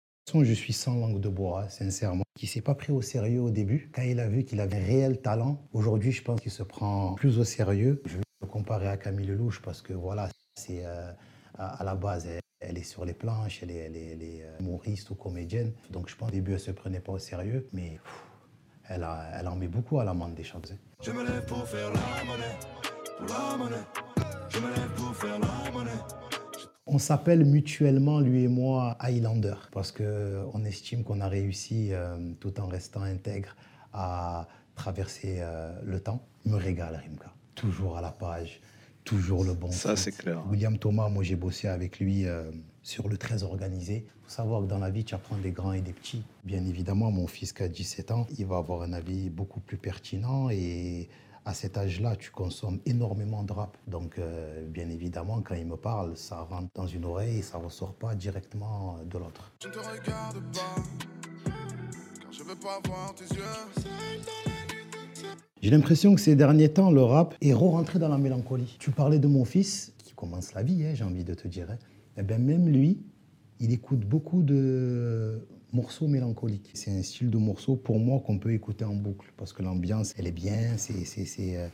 [0.43, 2.23] je suis sans langue de bois, hein, sincèrement.
[2.37, 3.89] Qui s'est pas pris au sérieux au début.
[3.95, 7.39] Quand il a vu qu'il avait réel talent, aujourd'hui, je pense qu'il se prend plus
[7.39, 8.01] au sérieux.
[8.05, 10.27] Je vais le comparer à Camille Lelouch parce que voilà,
[10.59, 10.85] c'est.
[10.85, 11.13] Euh,
[11.57, 12.27] à, la base,
[12.59, 15.73] elle, est sur les planches, elle est, elle est, euh, humoriste ou comédienne.
[15.89, 17.99] Donc je pense qu'au début, elle ne se prenait pas au sérieux, mais
[18.87, 20.71] elle, a, elle en met beaucoup à l'amende des choses.
[20.71, 20.77] Hein.
[21.01, 22.57] Je me lève pour faire la monnaie,
[23.17, 23.85] pour la monnaie.
[24.49, 25.91] Je me lève pour faire la monnaie.
[26.89, 32.61] On s'appelle mutuellement, lui et moi, Highlander, parce qu'on estime qu'on a réussi, euh, tout
[32.61, 33.55] en restant intègre,
[33.91, 36.25] à traverser euh, le temps.
[36.45, 37.33] Il me régale, Rimka.
[37.55, 38.61] Toujours à la page,
[39.07, 39.71] toujours le bon.
[39.71, 40.43] Ça, c'est clair.
[40.49, 42.51] William Thomas, moi, j'ai bossé avec lui euh,
[42.83, 44.05] sur le très organisé.
[44.05, 46.23] Il faut savoir que dans la vie, tu apprends des grands et des petits.
[46.43, 49.77] Bien évidemment, mon fils qui a 17 ans, il va avoir un avis beaucoup plus
[49.77, 51.07] pertinent et
[51.45, 53.77] à cet âge-là, tu consommes énormément de rap.
[53.87, 57.57] Donc, euh, bien évidemment, quand il me parle, ça rentre dans une oreille et ça
[57.59, 59.53] ne ressort pas directement de l'autre.
[59.63, 60.83] Je ne te regarde pas,
[62.19, 64.56] car je veux pas voir tes yeux.
[65.63, 68.77] J'ai l'impression que ces derniers temps, le rap est re-rentré dans la mélancolie.
[68.79, 71.67] Tu parlais de mon fils, qui commence la vie, hein, j'ai envie de te dire.
[71.71, 71.77] Hein.
[72.15, 72.99] Eh bien, même lui,
[73.59, 75.39] il écoute beaucoup de
[75.73, 76.69] morceaux mélancoliques.
[76.75, 80.13] C'est un style de morceau pour moi qu'on peut écouter en boucle parce que l'ambiance,
[80.19, 81.67] elle est bien, c'est euh,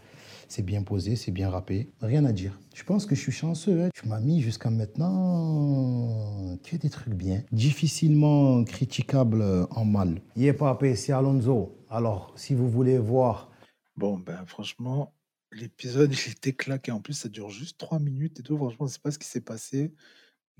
[0.63, 1.89] bien posé, c'est bien rappé.
[2.01, 2.57] Rien à dire.
[2.73, 3.83] Je pense que je suis chanceux.
[3.83, 3.89] Hein.
[3.93, 7.43] Tu m'as mis jusqu'à maintenant que des trucs bien.
[7.51, 10.21] Difficilement critiquable en mal.
[10.37, 11.75] Il est pas c'est Alonso.
[11.89, 13.49] Alors, si vous voulez voir
[13.95, 15.15] Bon, ben, franchement,
[15.51, 16.91] l'épisode, il était claqué.
[16.91, 18.57] En plus, ça dure juste trois minutes et tout.
[18.57, 19.93] Franchement, je sais pas ce qui s'est passé.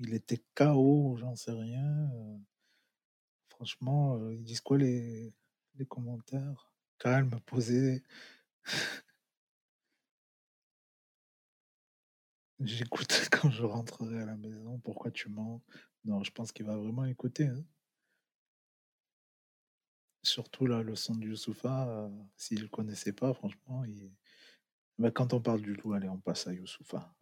[0.00, 2.10] Il était KO, j'en sais rien.
[2.14, 2.38] Euh.
[3.48, 5.32] franchement, euh, ils disent quoi les,
[5.76, 6.70] les commentaires?
[6.98, 8.02] Calme, posé.
[12.60, 14.78] J'écoute quand je rentrerai à la maison.
[14.80, 15.62] Pourquoi tu mens?
[16.04, 17.64] Non, je pense qu'il va vraiment écouter, hein.
[20.24, 23.84] Surtout là, le son de Youssoufa, euh, s'il ne connaissait pas, franchement,
[24.98, 27.14] Mais quand on parle du loup, allez, on passe à Youssoufa.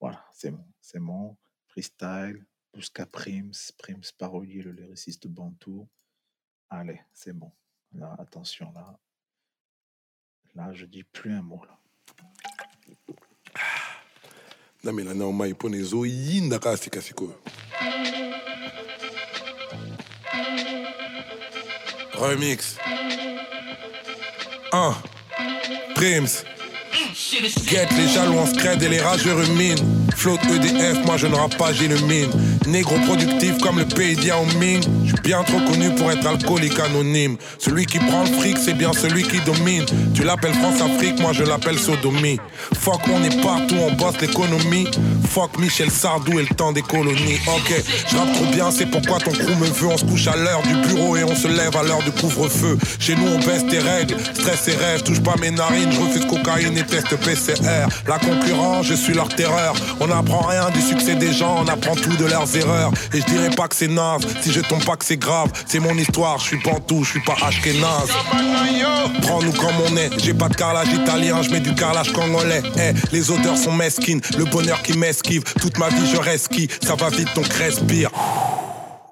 [0.00, 1.36] Voilà, c'est bon, c'est bon.
[1.68, 5.88] Freestyle, Pouska Prims, Prims parolier, le lyriciste Bantou.
[6.68, 7.52] Allez, c'est bon.
[7.92, 8.98] Là, attention, là.
[10.54, 11.78] Là, je dis plus un mot, là.
[14.82, 15.14] namela
[22.18, 22.76] remix.
[24.72, 24.94] 1
[25.94, 26.44] Prims.
[27.66, 29.82] Guette les jaloux en scred et les rageux ruminent.
[30.16, 34.16] Flotte EDF, moi je ne rappe pas, j'ai le mine Négro productif comme le pays
[34.60, 34.82] Ming.
[35.04, 37.36] Je suis bien trop connu pour être alcoolique anonyme.
[37.58, 39.86] Celui qui prend le fric, c'est bien celui qui domine.
[40.14, 42.38] Tu l'appelles France-Afrique, moi je l'appelle sodomie.
[42.74, 44.86] Fuck, on est partout, on bosse l'économie.
[45.30, 47.38] Fuck Michel Sardou et le temps des colonies.
[47.46, 47.72] Ok,
[48.10, 49.88] je trop bien, c'est pourquoi ton crew me veut.
[49.88, 52.76] On se couche à l'heure du bureau et on se lève à l'heure du couvre-feu.
[52.98, 56.26] Chez nous on baisse tes règles, stress et rêve Touche pas mes narines, je refuse
[56.26, 59.74] cocaïne et test PCR La concurrence, je suis leur terreur.
[60.00, 62.56] On n'apprend rien du succès des gens, on apprend tout de leurs
[63.14, 65.50] Et je dirais pas que c'est naze, si je tombe pas que c'est grave.
[65.66, 68.08] C'est mon histoire, je suis pantou, je suis pas ashkenaz.
[69.22, 72.62] Prends-nous comme on est, j'ai pas de carrelage italien, je mets du carrelage congolais.
[72.76, 75.42] Eh, Les odeurs sont mesquines, le bonheur qui m'esquive.
[75.60, 78.10] Toute ma vie je resquille, ça va vite donc respire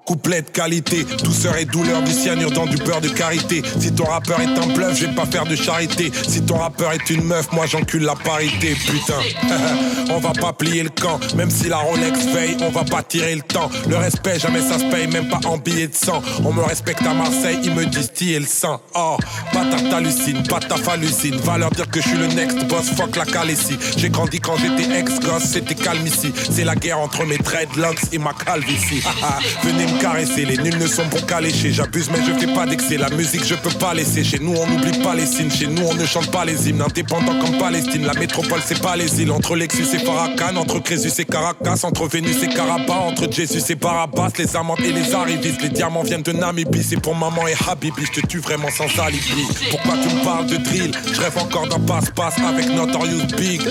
[0.07, 3.61] Couplet de qualité, douceur et douleur du cyanure dans du beurre de karité.
[3.77, 6.13] Si ton rappeur est un bluff, je pas faire de charité.
[6.29, 9.19] Si ton rappeur est une meuf, moi j'encule la parité, putain.
[10.09, 13.35] on va pas plier le camp, même si la Rolex veille, on va pas tirer
[13.35, 13.69] le temps.
[13.89, 16.21] Le respect, jamais ça se paye, même pas en billets de sang.
[16.45, 18.79] On me respecte à Marseille, ils me distillent le sang.
[18.95, 19.17] Oh,
[19.53, 21.35] bâtard t'hallucines, pas ta hallucine.
[21.37, 23.77] Va leur dire que je suis le next boss, fuck la calessie.
[23.97, 26.31] J'ai grandi quand j'étais ex-gosse, c'était calme ici.
[26.49, 29.03] C'est la guerre entre mes dreadlocks et ma calvitie.
[29.63, 31.71] Venez caresser, les nuls ne sont pour qu'à lécher.
[31.71, 32.97] J'abuse, mais je fais pas d'excès.
[32.97, 34.23] La musique, je peux pas laisser.
[34.23, 35.51] Chez nous, on n'oublie pas les signes.
[35.51, 36.81] Chez nous, on ne chante pas les hymnes.
[36.81, 38.05] Indépendant comme Palestine.
[38.05, 39.31] La métropole, c'est pas les îles.
[39.31, 43.75] Entre Lexus et Farrakhan, entre Crésus et Caracas, entre Vénus et Caraba, entre Jésus et
[43.75, 45.61] Barabas, les amantes et les arrivistes.
[45.61, 46.83] Les diamants viennent de Namibie.
[46.83, 48.03] C'est pour maman et Habibi.
[48.13, 49.45] Je te tue vraiment sans alibi.
[49.71, 50.91] Pourquoi tu me parles de drill?
[51.11, 53.61] Je rêve encore d'un passe-passe avec Notorious Big.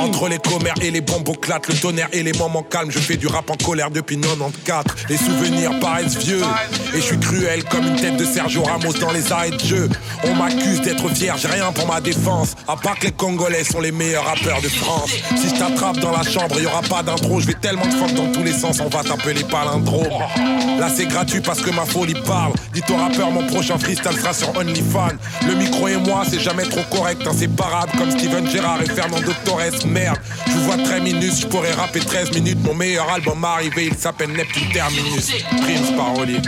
[0.00, 3.26] Entre les commères et les bomboclates, le tonnerre et les moments calmes, je fais du
[3.26, 4.84] rap en colère depuis 94.
[5.12, 6.40] Les souvenirs paraissent vieux
[6.94, 9.90] et je suis cruel comme une tête de Sergio Ramos dans les arrêts de jeu.
[10.24, 12.54] On m'accuse d'être j'ai rien pour ma défense.
[12.66, 15.10] À part que les Congolais sont les meilleurs rappeurs de France.
[15.36, 17.40] Si je t'attrape dans la chambre, y aura pas d'intro.
[17.40, 20.08] Je vais tellement de fuck dans tous les sens, on va t'appeler palindrome.
[20.78, 22.54] Là c'est gratuit parce que ma folie parle.
[22.72, 25.18] Dis ton rappeur, mon prochain freestyle sera sur OnlyFans.
[25.46, 29.86] Le micro et moi, c'est jamais trop correct, inséparable comme Steven Gerrard et Fernando Torres.
[29.86, 32.58] Merde, je vous vois très minus, je pourrais rapper 13 minutes.
[32.64, 35.01] Mon meilleur album arrivé, il s'appelle Neptune Terminus.
[35.02, 36.38] Prince parolier.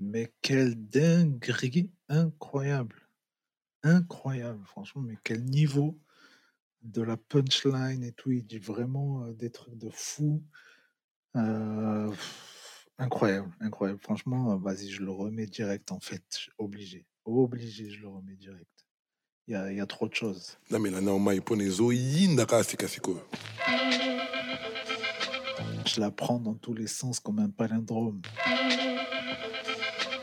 [0.00, 2.96] Mais quelle dinguerie incroyable.
[3.84, 5.96] Incroyable, franchement, mais quel niveau
[6.82, 8.32] de la punchline et tout.
[8.32, 10.42] Il dit vraiment euh, des trucs de fou.
[11.36, 14.00] Euh, pff, incroyable, incroyable.
[14.02, 16.24] Franchement, euh, vas-y, je le remets direct en fait.
[16.58, 17.06] Obligé.
[17.24, 18.66] Obligé, je le remets direct.
[19.46, 20.58] Il y a, il y a trop de choses.
[20.70, 23.22] namela nao mai mpona ezoyinda kaka sikasikoyo
[25.84, 28.20] Je la prends dans tous les sens comme un palindrome.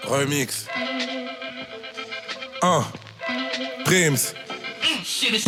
[0.04, 0.68] Remix.
[2.62, 2.84] 1
[3.86, 4.34] Prims.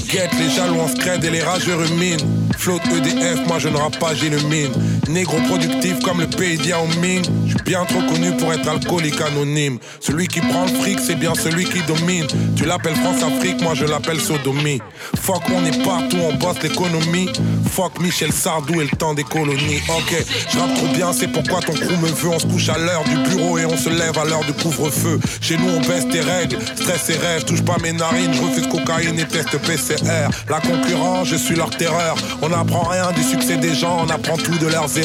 [0.10, 2.26] Guette les jaloux en scred et les rageux ruminent.
[2.58, 4.72] Flotte EDF, moi je ne rappe pas, j'ai le mine
[5.10, 6.60] Négro productif comme le pays
[7.02, 7.24] Ming.
[7.46, 9.80] Je suis bien trop connu pour être alcoolique anonyme.
[10.00, 12.28] Celui qui prend le fric, c'est bien celui qui domine.
[12.56, 14.82] Tu l'appelles France-Afrique, moi je l'appelle sodomie.
[15.20, 17.30] Fuck, on est partout, on bosse l'économie.
[17.70, 19.82] Fuck Michel Sardou et le temps des colonies.
[19.90, 20.16] Ok,
[20.50, 22.30] je trop bien, c'est pourquoi ton crew me veut.
[22.30, 25.20] On se couche à l'heure du bureau et on se lève à l'heure du couvre-feu.
[25.42, 28.68] Chez nous on baisse tes règles, stress et rêve Touche pas mes narines, je refuse
[28.68, 32.16] cocaïne et test PCR La concurrence, je suis leur terreur.
[32.42, 34.98] On n'apprend rien du succès des gens, on apprend tout de leurs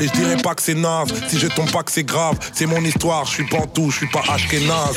[0.00, 2.36] Et je dirais pas que c'est naze, si je tombe pas que c'est grave.
[2.52, 4.94] C'est mon histoire, je suis pantou, je suis pas ashkenaz.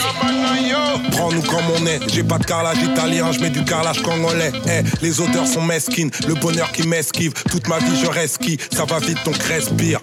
[1.12, 4.82] Prends-nous comme on est, j'ai pas de carrelage italien, je mets du carrelage congolais Eh,
[5.02, 7.34] Les odeurs sont mesquines, le bonheur qui m'esquive.
[7.50, 10.00] Toute ma vie je resquille, ça va vite donc respire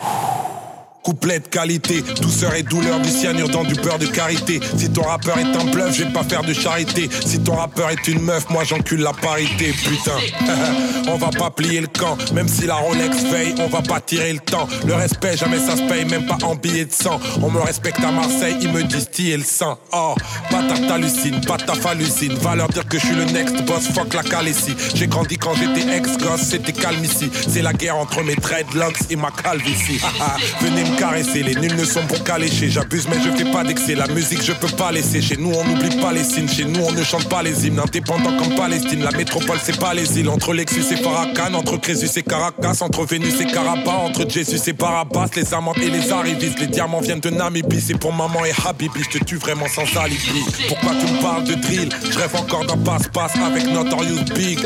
[1.07, 4.59] Couplet de qualité, douceur et douleur du cyanure dans du beurre de karité.
[4.77, 7.09] Si ton rappeur est un bluff, je pas faire de charité.
[7.25, 10.17] Si ton rappeur est une meuf, moi j'encule la parité, putain.
[11.09, 14.33] on va pas plier le camp, même si la Rolex veille, on va pas tirer
[14.33, 14.67] le temps.
[14.85, 17.21] Le respect, jamais ça se paye, même pas en billets de sang.
[17.41, 19.79] On me respecte à Marseille, ils me distillent le sang.
[19.93, 20.17] Oh,
[20.51, 22.35] bâtard t'hallucines, pas ta hallucine.
[22.35, 24.75] Va leur dire que je suis le next boss, fuck la calessie.
[24.97, 27.31] J'ai grandi quand j'étais ex-gosse, c'était calme ici.
[27.49, 30.01] C'est la guerre entre mes dreadlocks et ma calvitie.
[30.61, 31.43] Venez me caresser.
[31.43, 32.69] Les nuls ne sont bons qu'à lécher.
[32.71, 33.95] J'abuse, mais je fais pas d'excès.
[33.95, 35.21] La musique, je peux pas laisser.
[35.23, 36.49] Chez nous, on n'oublie pas les signes.
[36.49, 37.79] Chez nous, on ne chante pas les hymnes.
[37.79, 39.03] Indépendant comme Palestine.
[39.03, 40.29] La métropole, c'est pas les îles.
[40.29, 44.73] Entre Lexus et Farrakhan, entre Crésus et Caracas, entre Vénus et Caraba, entre Jésus et
[44.73, 46.59] Barabbas, les amantes et les arrivistes.
[46.61, 47.81] Les diamants viennent de Namibie.
[47.81, 49.01] C'est pour maman et Habibi.
[49.03, 50.45] Je te tue vraiment sans alibi.
[50.69, 51.89] Pourquoi tu me parles de drill?
[52.11, 54.59] Je rêve encore d'un passe-passe avec Notorious Big.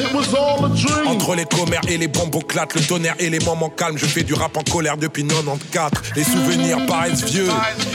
[1.07, 4.35] Entre les commères et les bomboclates, le tonnerre et les moments calmes, je fais du
[4.35, 5.91] rap en colère depuis 94.
[6.21, 7.49] Les souvenirs paraissent vieux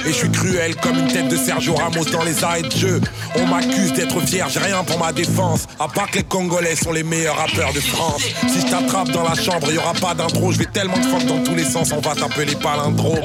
[0.03, 2.99] et je suis cruel comme une tête de Sergio Ramos dans les arrêts de jeu.
[3.35, 5.67] On m'accuse d'être j'ai rien pour ma défense.
[5.79, 8.23] À part que les Congolais sont les meilleurs rappeurs de France.
[8.47, 10.51] Si je t'attrape dans la chambre, y aura pas d'intro.
[10.51, 13.19] Je vais tellement de fuck dans tous les sens, on va t'appeler palindrome.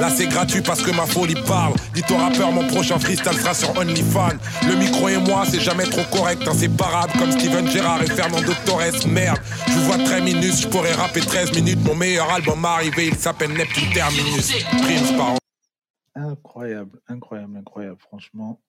[0.00, 1.74] Là c'est gratuit parce que ma folie parle.
[1.94, 4.38] Dis ton rappeur, mon prochain freestyle sera sur OnlyFans.
[4.68, 9.06] Le micro et moi, c'est jamais trop correct, inséparable comme Steven Gerrard et Fernando Torres.
[9.06, 11.78] Merde, je vous vois très minus, je pourrais rapper 13 minutes.
[11.84, 14.23] Mon meilleur album arrivé, il s'appelle Neptune Terminus.
[16.14, 18.00] Incroyable, incroyable, incroyable.
[18.00, 18.62] Franchement,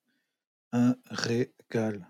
[0.72, 2.06] un régal.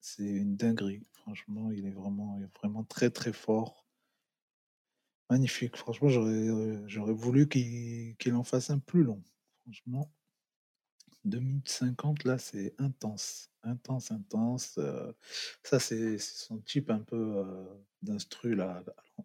[0.00, 1.02] C'est une dinguerie.
[1.12, 3.86] Franchement, il est vraiment, vraiment très, très fort.
[5.28, 5.76] Magnifique.
[5.76, 9.22] Franchement, j'aurais, euh, voulu qu'il en fasse un plus long.
[9.62, 10.10] Franchement,
[11.24, 13.50] 2 minutes 50, là, c'est intense.
[13.62, 14.78] Intense, intense.
[14.78, 15.12] euh,
[15.62, 17.64] ça, c'est son type un peu euh,
[18.02, 18.82] d'instru, là,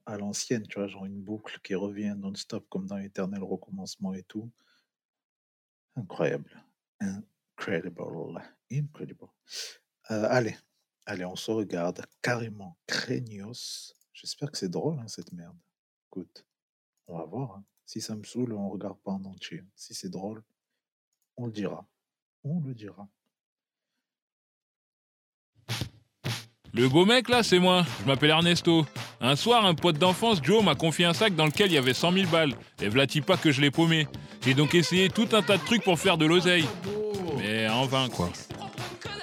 [0.08, 4.52] l'ancienne, tu vois, genre une boucle qui revient non-stop comme dans l'éternel recommencement et tout.
[5.96, 6.64] Incroyable.
[7.00, 8.42] Incredible.
[8.72, 9.28] Incredible.
[10.12, 10.56] Euh, allez,
[11.06, 13.94] allez, on se regarde carrément craignos.
[14.14, 15.58] J'espère que c'est drôle, hein, cette merde.
[16.08, 16.46] Écoute,
[17.08, 17.58] on va voir.
[17.58, 17.66] hein.
[17.86, 19.64] Si ça me saoule, on regarde pas en entier.
[19.76, 20.44] Si c'est drôle,
[21.38, 21.88] on le dira.
[22.44, 23.08] On le dira.
[26.76, 27.86] Le beau mec là, c'est moi.
[28.02, 28.86] Je m'appelle Ernesto.
[29.22, 31.94] Un soir, un pote d'enfance, Joe, m'a confié un sac dans lequel il y avait
[31.94, 32.54] 100 000 balles.
[32.82, 34.08] Et vlati pas que je l'ai paumé.
[34.46, 36.66] J'ai donc essayé tout un tas de trucs pour faire de l'oseille.
[37.38, 38.30] Mais en vain, quoi.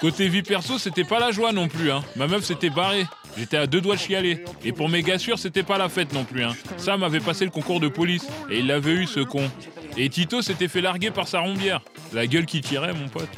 [0.01, 2.03] Côté vie perso, c'était pas la joie non plus, hein.
[2.15, 3.05] Ma meuf s'était barrée.
[3.37, 4.43] J'étais à deux doigts de chialer.
[4.65, 6.55] Et pour mes sûrs, c'était pas la fête non plus, hein.
[6.77, 8.27] Sam avait passé le concours de police.
[8.49, 9.47] Et il l'avait eu, ce con.
[9.95, 11.81] Et Tito s'était fait larguer par sa rombière.
[12.13, 13.29] La gueule qui tirait, mon pote.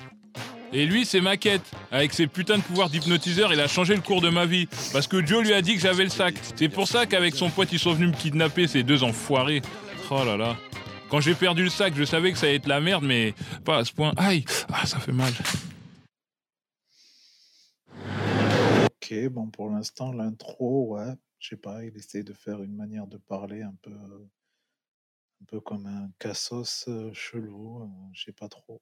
[0.73, 1.63] Et lui, c'est ma quête.
[1.91, 4.67] Avec ses putains de pouvoirs d'hypnotiseur, il a changé le cours de ma vie.
[4.91, 6.35] Parce que Joe lui a dit que j'avais le sac.
[6.55, 9.61] C'est pour ça qu'avec son pote, ils sont venus me kidnapper, ces deux enfoirés.
[10.09, 10.57] Oh là là.
[11.09, 13.77] Quand j'ai perdu le sac, je savais que ça allait être la merde, mais pas
[13.77, 14.11] à ce point.
[14.17, 15.31] Aïe, ah, ça fait mal.
[18.85, 23.05] Ok, bon, pour l'instant, l'intro, ouais, je sais pas, il essaie de faire une manière
[23.05, 28.49] de parler un peu, un peu comme un cassos euh, chelou, euh, je sais pas
[28.49, 28.81] trop.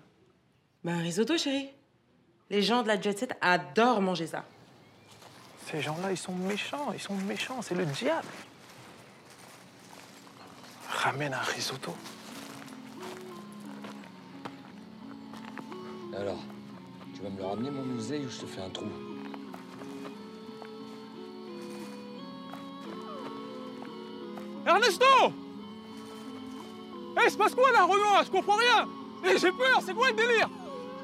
[0.83, 1.69] Bah, un risotto, chérie.
[2.49, 4.43] Les gens de la jet set adorent manger ça.
[5.69, 8.27] Ces gens-là, ils sont méchants, ils sont méchants, c'est le diable.
[10.89, 11.95] Ramène un risotto.
[16.17, 16.39] Alors,
[17.15, 18.87] tu vas me le ramener, mon musée, ou je te fais un trou?
[24.65, 25.05] Ernesto
[27.17, 28.87] Eh, il se passe quoi là, Renaud Je comprends rien
[29.23, 30.49] Eh, j'ai peur, c'est quoi le délire?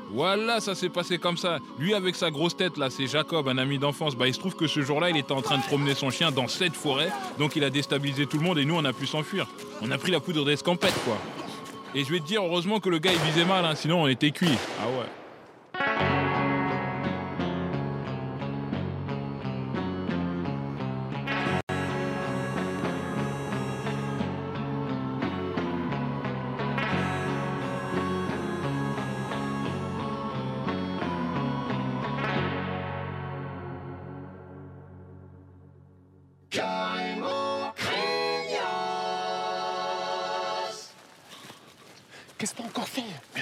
[0.09, 1.59] Voilà, ça s'est passé comme ça.
[1.79, 4.15] Lui avec sa grosse tête là, c'est Jacob, un ami d'enfance.
[4.15, 6.31] Bah il se trouve que ce jour-là, il était en train de promener son chien
[6.31, 9.05] dans cette forêt, donc il a déstabilisé tout le monde et nous on a pu
[9.05, 9.47] s'enfuir.
[9.81, 11.17] On a pris la poudre d'escampette quoi.
[11.95, 14.07] Et je vais te dire, heureusement que le gars il visait mal, hein, sinon on
[14.07, 14.57] était cuit.
[14.81, 15.26] Ah ouais.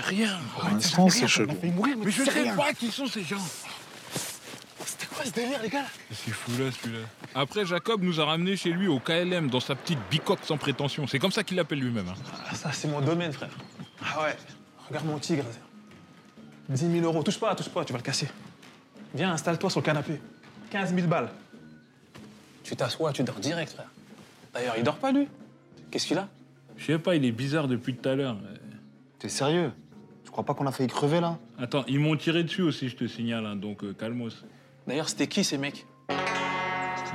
[0.05, 1.53] Rien Pour l'instant, c'est chelou.
[2.03, 2.55] Mais je sais rien.
[2.55, 3.37] pas qui sont ces gens
[4.85, 5.85] C'était quoi ce délire, les gars?
[6.11, 6.99] C'est fou là celui-là.
[7.33, 11.07] Après, Jacob nous a ramenés chez lui au KLM dans sa petite bicoque sans prétention.
[11.07, 12.07] C'est comme ça qu'il l'appelle lui-même.
[12.09, 12.15] hein.
[12.49, 13.49] Ah, ça, c'est mon domaine, frère.
[14.03, 14.35] Ah ouais.
[14.87, 15.45] Regarde mon tigre.
[16.69, 17.23] 10 000 euros.
[17.23, 18.27] Touche pas, touche pas, tu vas le casser.
[19.13, 20.19] Viens, installe-toi sur le canapé.
[20.71, 21.29] 15 000 balles.
[22.63, 23.89] Tu t'assois, tu dors direct, frère.
[24.53, 25.27] D'ailleurs, il dort pas, lui.
[25.91, 26.27] Qu'est-ce qu'il a?
[26.77, 28.35] Je sais pas, il est bizarre depuis tout à l'heure.
[29.19, 29.71] T'es sérieux?
[30.35, 33.07] Crois pas qu'on a failli crever là Attends, ils m'ont tiré dessus aussi, je te
[33.07, 34.43] signale, hein, donc euh, calmos.
[34.85, 35.85] D'ailleurs, c'était qui ces mecs?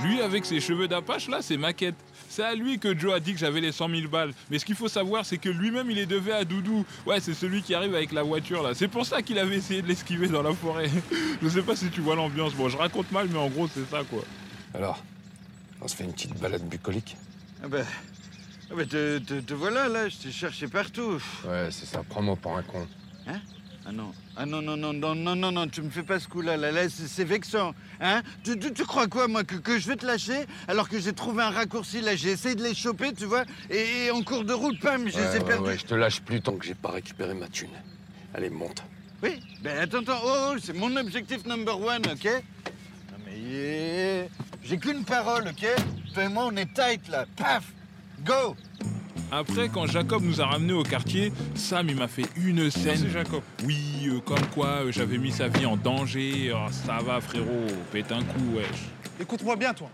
[0.03, 1.97] Lui, avec ses cheveux d'apache, là, c'est maquette.
[2.31, 4.33] C'est à lui que Joe a dit que j'avais les 100 000 balles.
[4.51, 6.87] Mais ce qu'il faut savoir, c'est que lui-même, il est devait à Doudou.
[7.05, 8.73] Ouais, c'est celui qui arrive avec la voiture, là.
[8.73, 10.89] C'est pour ça qu'il avait essayé de l'esquiver dans la forêt.
[11.43, 12.55] je sais pas si tu vois l'ambiance.
[12.55, 14.23] Bon, je raconte mal, mais en gros, c'est ça, quoi.
[14.73, 15.05] Alors,
[15.83, 17.19] on se fait une petite balade bucolique?
[17.63, 17.81] Ah bah,
[18.71, 21.21] ah bah te, te- te voilà là, je t'ai cherché partout.
[21.47, 22.03] Ouais, c'est ça.
[22.09, 22.87] Prends-moi pour un con.
[23.31, 23.41] Hein
[23.87, 26.29] Ah non, ah non, non, non, non, non, non, non, tu me fais pas ce
[26.29, 27.75] coup-là, là, là, c'est vexant.
[28.01, 30.99] Hein tu, tu, tu crois quoi, moi, que, que je vais te lâcher alors que
[31.01, 34.23] j'ai trouvé un raccourci, là, j'ai essayé de les choper, tu vois, et, et en
[34.23, 35.65] cours de route, pam, je les Ouais, ai ouais, perdus.
[35.69, 37.71] ouais, je te lâche plus tant que j'ai pas récupéré ma thune.
[38.35, 38.83] Allez, monte.
[39.23, 42.25] Oui, ben attends, attends, oh, oh, c'est mon objectif number one, ok?
[42.25, 44.29] Non mais eh,
[44.65, 45.67] j'ai qu'une parole, ok?
[46.15, 47.65] Toi et moi, on est tight, là, paf
[48.25, 48.57] Go
[49.33, 52.97] Après, quand Jacob nous a ramenés au quartier, Sam, il m'a fait une scène.
[52.97, 53.43] C'est Jacob?
[53.65, 56.53] Oui, euh, comme quoi euh, j'avais mis sa vie en danger.
[56.53, 58.67] Oh, ça va, frérot, pète un coup, wesh.
[59.21, 59.89] Écoute-moi bien, toi.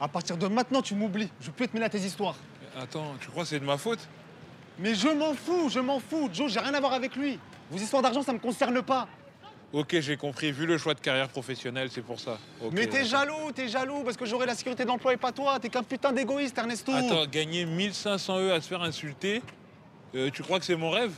[0.00, 1.28] À partir de maintenant, tu m'oublies.
[1.40, 2.36] Je veux plus te mêler à tes histoires.
[2.80, 4.06] Attends, tu crois que c'est de ma faute?
[4.78, 6.30] Mais je m'en fous, je m'en fous.
[6.32, 7.40] Joe, j'ai rien à voir avec lui.
[7.72, 9.08] Vos histoires d'argent, ça me concerne pas.
[9.72, 10.50] Ok, j'ai compris.
[10.50, 12.38] Vu le choix de carrière professionnelle, c'est pour ça.
[12.72, 15.60] Mais t'es jaloux, t'es jaloux parce que j'aurai la sécurité de l'emploi et pas toi.
[15.60, 16.92] T'es qu'un putain d'égoïste, Ernesto.
[16.92, 19.42] Attends, gagner 1500 E à se faire insulter,
[20.16, 21.12] euh, tu crois que c'est mon rêve?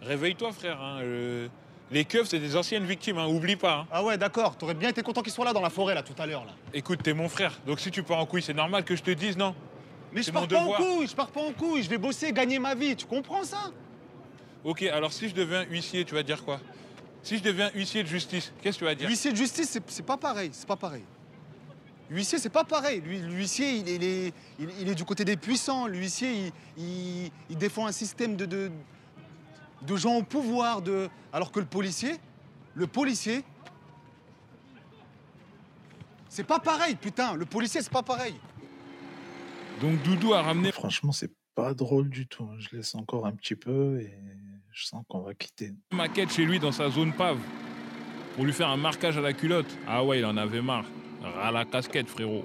[0.00, 0.80] Réveille-toi, frère.
[0.80, 1.48] hein, euh,
[1.90, 3.80] Les keufs, c'est des anciennes victimes, hein, oublie pas.
[3.80, 3.86] hein.
[3.92, 4.56] Ah ouais, d'accord.
[4.56, 6.52] T'aurais bien été content qu'il soit là dans la forêt, là, tout à l'heure, là.
[6.72, 9.10] Écoute, t'es mon frère, donc si tu pars en couille, c'est normal que je te
[9.10, 9.54] dise non?
[10.14, 10.80] Mais je pars pas devoir.
[10.80, 11.82] en couille, je pars pas en couille.
[11.82, 12.96] Je vais bosser, gagner ma vie.
[12.96, 13.70] Tu comprends ça?
[14.64, 16.60] Ok, alors si je deviens huissier, tu vas dire quoi?
[17.28, 20.02] Si je deviens huissier de justice, qu'est-ce que tu vas dire L'huissier de justice, c'est-
[20.02, 20.48] pas pareil.
[20.54, 21.04] C'est pas pareil.
[22.08, 23.02] L'huissier, c'est pas pareil.
[23.02, 25.86] Lui- L'huissier, il, est- il est, il, il est du côté des puissants.
[25.86, 26.46] L'huissier,
[26.78, 28.70] il, il- il défend un système de, de,
[29.82, 30.80] de gens au pouvoir.
[30.80, 31.10] De...
[31.30, 32.16] Alors que le policier,
[32.72, 33.44] le policier,
[36.30, 37.34] c'est pas pareil, putain.
[37.34, 38.36] Le policier, c'est pas pareil.
[39.82, 40.72] Donc Doudou a ramené.
[40.72, 42.44] Franchement, c'est pas drôle du tout.
[42.44, 42.56] hein.
[42.58, 44.14] Je laisse encore un petit peu et
[44.72, 45.72] je sens qu'on va quitter.
[45.92, 47.38] maquette chez lui dans sa zone pave
[48.36, 49.76] pour lui faire un marquage à la culotte.
[49.86, 50.84] Ah ouais, il en avait marre.
[51.22, 52.44] Ras la casquette, frérot.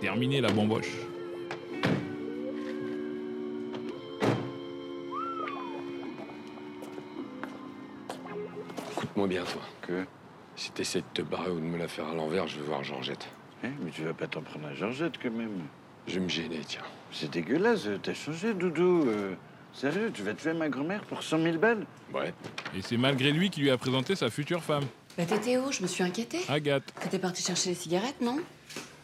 [0.00, 0.92] Terminé la bamboche.
[8.92, 9.62] Écoute-moi bien, toi.
[9.82, 10.04] Que?
[10.56, 12.82] Si t'essaies de te barrer ou de me la faire à l'envers, je vais voir
[12.82, 13.28] Georgette.
[13.64, 15.62] Eh, Mais tu vas pas t'en prendre à Georgette, quand même.
[16.06, 16.82] Je vais me gêner, tiens.
[17.12, 19.04] C'est dégueulasse, t'as changé, Doudou.
[19.06, 19.34] euh,
[19.74, 22.32] Sérieux, tu vas tuer ma grand-mère pour 100 000 balles Ouais.
[22.76, 24.84] Et c'est malgré lui qui lui a présenté sa future femme,
[25.16, 25.70] Bah t'étais où?
[25.70, 26.40] Je me suis inquiétée.
[26.48, 26.84] Agathe.
[27.00, 28.38] T'étais parti chercher les cigarettes, non?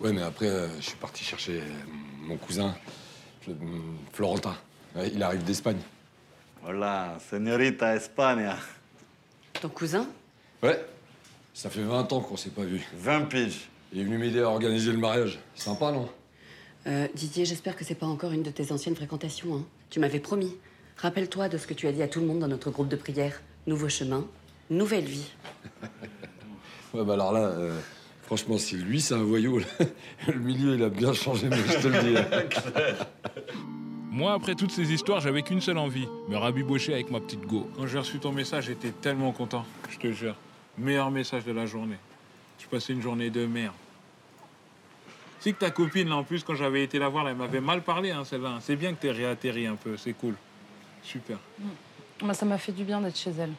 [0.00, 1.64] Ouais, mais après, euh, je suis parti chercher euh,
[2.22, 2.74] mon cousin,
[3.46, 3.54] Fl-
[4.12, 4.56] Florentin.
[4.96, 5.78] Ouais, il arrive d'Espagne.
[6.62, 8.56] Voilà, señorita España.
[9.60, 10.08] Ton cousin?
[10.62, 10.84] Ouais.
[11.52, 12.80] Ça fait 20 ans qu'on s'est pas vu.
[12.96, 13.68] 20 piges.
[13.92, 15.38] Il est venu m'aider à organiser le mariage.
[15.54, 16.08] Sympa, non?
[16.86, 19.56] Euh, Didier, j'espère que c'est pas encore une de tes anciennes fréquentations.
[19.56, 19.64] Hein.
[19.94, 20.56] Tu m'avais promis.
[20.96, 22.96] Rappelle-toi de ce que tu as dit à tout le monde dans notre groupe de
[22.96, 23.40] prière.
[23.68, 24.26] Nouveau chemin,
[24.68, 25.30] nouvelle vie.
[26.94, 27.78] Ouais, bah alors là, euh,
[28.22, 29.60] franchement, si lui, c'est un voyou,
[30.28, 32.18] le milieu, il a bien changé, mais je te le dis.
[32.18, 33.04] hein.
[34.10, 37.68] Moi, après toutes ces histoires, j'avais qu'une seule envie, me rabibocher avec ma petite go.
[37.76, 40.34] Quand j'ai reçu ton message, j'étais tellement content, je te jure.
[40.76, 41.98] Meilleur message de la journée.
[42.58, 43.74] Je passais une journée de merde.
[45.44, 47.60] C'est que ta copine, là, en plus, quand j'avais été la voir, là, elle m'avait
[47.60, 48.60] mal parlé, hein, celle-là.
[48.62, 50.36] C'est bien que t'aies réatterri un peu, c'est cool.
[51.02, 51.36] Super.
[52.22, 53.52] Moi, ça m'a fait du bien d'être chez elle.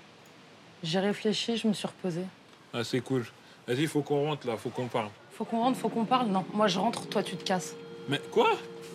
[0.81, 2.25] J'ai réfléchi, je me suis reposée.
[2.73, 3.23] Ah, c'est cool.
[3.67, 5.09] Vas-y, faut qu'on rentre, là, faut qu'on parle.
[5.33, 6.25] Faut qu'on rentre, faut qu'on parle?
[6.29, 7.75] Non, moi je rentre, toi tu te casses.
[8.09, 8.49] Mais quoi?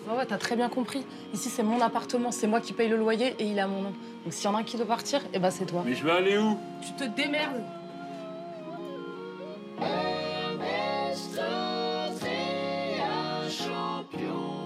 [0.08, 1.06] Ouais, ouais, t'as très bien compris.
[1.32, 3.94] Ici, c'est mon appartement, c'est moi qui paye le loyer et il à mon nom.
[4.24, 5.84] Donc s'il y en a un qui doit partir, eh ben c'est toi.
[5.86, 6.58] Mais je vais aller où?
[6.82, 7.62] Tu te démerdes.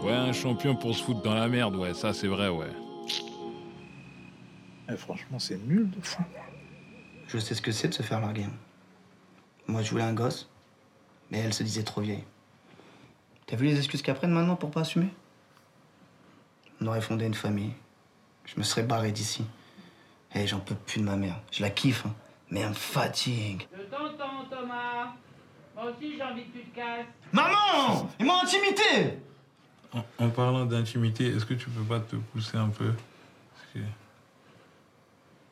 [0.04, 2.70] Ouais, un champion pour se foutre dans la merde, ouais, ça c'est vrai, ouais.
[4.90, 6.22] Eh, franchement, c'est nul de fou.
[7.26, 8.44] Je sais ce que c'est de se faire larguer.
[9.66, 10.50] Moi, je voulais un gosse,
[11.30, 12.24] mais elle se disait trop vieille.
[13.46, 15.08] T'as vu les excuses qu'elles prennent maintenant pour pas assumer?
[16.82, 17.72] On aurait fondé une famille.
[18.44, 19.46] Je me serais barré d'ici.
[20.34, 21.40] Et j'en peux plus de ma mère.
[21.50, 22.14] Je la kiffe, hein,
[22.50, 23.66] mais elle me fatigue.
[23.72, 25.14] De t'entends, Thomas.
[25.74, 27.06] Moi aussi, j'ai envie que tu te casses.
[27.32, 29.18] Maman Ils m'ont intimité
[29.94, 32.92] En, en parlant d'intimité, est-ce que tu peux pas te pousser un peu?
[32.92, 33.78] Parce que-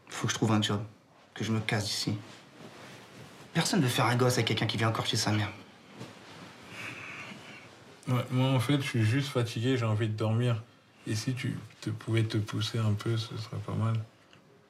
[0.08, 0.82] Faut que je trouve un job,
[1.34, 2.16] que je me casse d'ici.
[3.54, 5.50] Personne veut faire un gosse avec quelqu'un qui vit encore chez sa mère.
[8.08, 10.60] Ouais, moi, en fait, je suis juste fatigué, j'ai envie de dormir.
[11.06, 13.94] Et si tu te pouvais te pousser un peu, ce serait pas mal.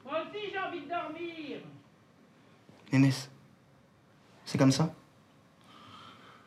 [0.05, 0.53] Moi aussi,
[2.91, 3.29] Nénès,
[4.45, 4.93] c'est comme ça?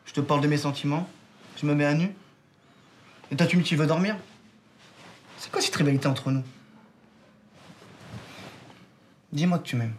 [0.05, 1.09] Je te parle de mes sentiments,
[1.57, 2.15] je me mets à nu?
[3.31, 4.17] Et toi, tu me dis tu veux dormir?
[5.39, 6.45] C'est quoi cette rivalité entre nous?
[9.33, 9.95] Dis-moi que tu m'aimes.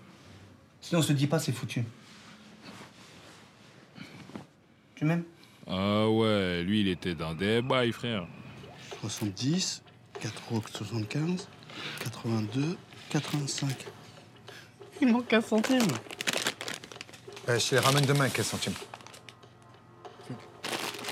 [0.81, 1.83] Sinon, on se dit pas, c'est foutu.
[4.95, 5.23] Tu m'aimes?
[5.67, 8.25] Ah ouais, lui, il était dans des bails, frère.
[9.01, 9.83] 70,
[10.21, 11.45] 4,75,
[11.99, 12.77] 82,
[13.09, 13.85] 85.
[15.01, 15.81] Il manque un centime.
[17.49, 18.73] Euh, je les ramène demain, 15 centimes.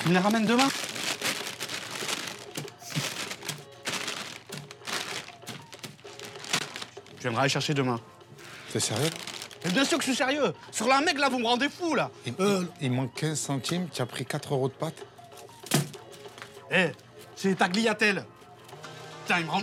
[0.02, 0.68] Tu me les ramènes demain?
[7.26, 8.00] Je viendrai les chercher demain.
[8.72, 9.10] T'es sérieux?
[9.64, 11.96] Mais bien sûr que je suis sérieux Sur la mec, là, vous me rendez fou,
[11.96, 12.36] là il,
[12.82, 15.04] il manque 15 centimes, tu as pris 4 euros de pâtes.
[16.70, 16.92] Eh,
[17.36, 18.24] c'est ta gliatelle
[19.26, 19.62] Tiens, il me rend...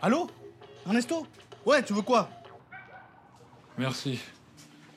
[0.00, 0.30] Allô?
[0.86, 1.26] Ernesto?
[1.66, 2.30] Ouais, tu veux quoi?
[3.76, 4.18] Merci.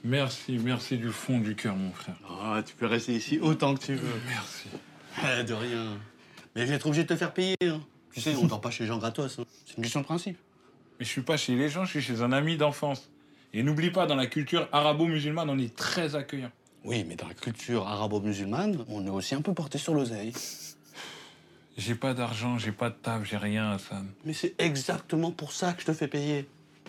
[0.05, 2.15] Merci, merci du fond du cœur, mon frère.
[2.41, 4.21] Ah, tu peux rester ici autant que tu veux.
[4.29, 4.69] Merci.
[5.39, 5.97] Eh, de rien.
[6.55, 7.57] Mais je vais être obligé de te faire payer.
[7.63, 7.81] hein.
[8.13, 9.39] Tu sais, on dort pas chez Jean gratos.
[9.39, 9.43] hein.
[9.65, 10.37] C'est une question de principe.
[10.99, 13.09] Mais je suis pas chez les gens, je suis chez un ami d'enfance.
[13.53, 16.51] Et n'oublie pas, dans la culture arabo-musulmane, on est très accueillant.
[16.83, 20.33] Oui, mais dans la culture arabo-musulmane, on est aussi un peu porté sur l'oseille.
[21.77, 24.05] J'ai pas d'argent, j'ai pas de taf, j'ai rien, Hassan.
[24.25, 26.47] Mais c'est exactement pour ça que je te fais payer.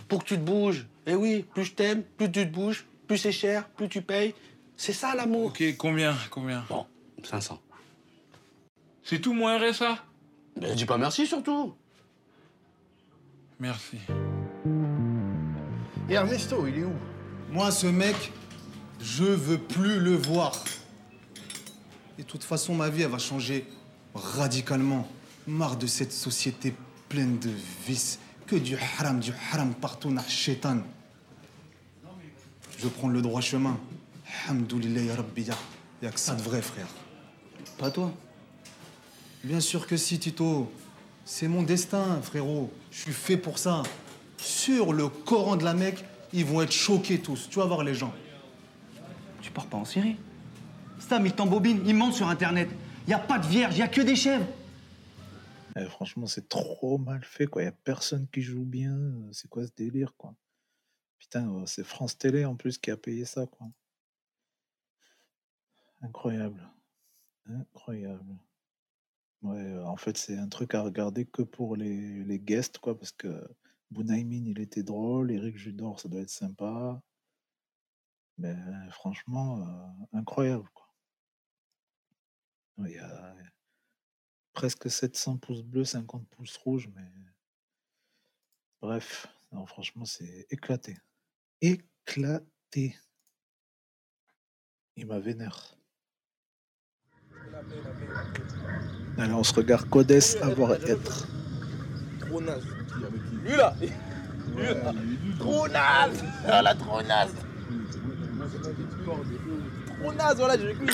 [0.09, 0.87] Pour que tu te bouges.
[1.07, 4.35] Eh oui, plus je t'aime, plus tu te bouges, plus c'est cher, plus tu payes.
[4.77, 5.47] C'est ça l'amour.
[5.47, 6.65] Ok, combien Combien?
[6.69, 6.85] Bon,
[7.23, 7.61] 500.
[9.05, 10.05] C'est tout mon RSA
[10.61, 11.75] Mais dis pas merci surtout.
[13.59, 13.99] Merci.
[16.09, 16.93] Et Ernesto, il est où?
[17.51, 18.33] Moi, ce mec,
[19.01, 20.65] je veux plus le voir.
[22.19, 23.67] Et de toute façon, ma vie, elle va changer
[24.15, 25.09] radicalement.
[25.47, 26.75] Marre de cette société
[27.09, 27.51] pleine de
[27.87, 28.19] vices.
[28.47, 30.79] Que du haram, du haram partout, nah shaitan.
[32.79, 33.79] Je veux prendre le droit chemin.
[34.45, 35.47] Alhamdoulilah, ya Rabbi,
[36.03, 36.89] ya que ça de vrai, frère.
[37.79, 38.13] Pas toi?
[39.45, 40.71] Bien sûr que si, Tito.
[41.25, 42.71] C'est mon destin, frérot.
[42.91, 43.83] Je suis fait pour ça.
[44.39, 47.49] Sur le Coran de la Mecque, ils vont être choqués tous.
[47.49, 48.13] Tu vas voir les gens.
[49.41, 50.17] Tu pars pas en Syrie
[50.99, 52.69] Stam, il t'embobine, il monte sur Internet.
[53.09, 54.47] Y a pas de vierge, y a que des chèvres.
[55.77, 57.63] Eh, franchement, c'est trop mal fait, quoi.
[57.63, 58.97] Il a personne qui joue bien.
[59.33, 60.35] C'est quoi ce délire, quoi?
[61.19, 63.69] Putain, euh, c'est France Télé en plus qui a payé ça, quoi.
[66.03, 66.69] Incroyable.
[67.47, 68.37] Incroyable.
[69.43, 72.97] Ouais, euh, en fait, c'est un truc à regarder que pour les, les guests, quoi,
[72.97, 73.29] parce que
[73.91, 77.03] Bunaimin, il était drôle, Eric Judor, ça doit être sympa.
[78.39, 80.89] Mais euh, franchement, euh, incroyable, quoi.
[82.79, 83.35] Il y a
[84.53, 87.11] presque 700 pouces bleus, 50 pouces rouges, mais
[88.81, 90.97] bref, non, franchement, c'est éclaté.
[91.61, 92.97] Éclaté.
[94.97, 95.77] Il m'a vénère.
[99.19, 101.29] Allez, on se regarde Codès avoir être.
[102.21, 102.63] Trop naze.
[103.45, 103.75] Lui là
[104.57, 104.93] Lui là
[105.39, 107.35] Trop naze Ah là, trop naze
[110.01, 110.87] Trop naze, voilà, j'ai vu.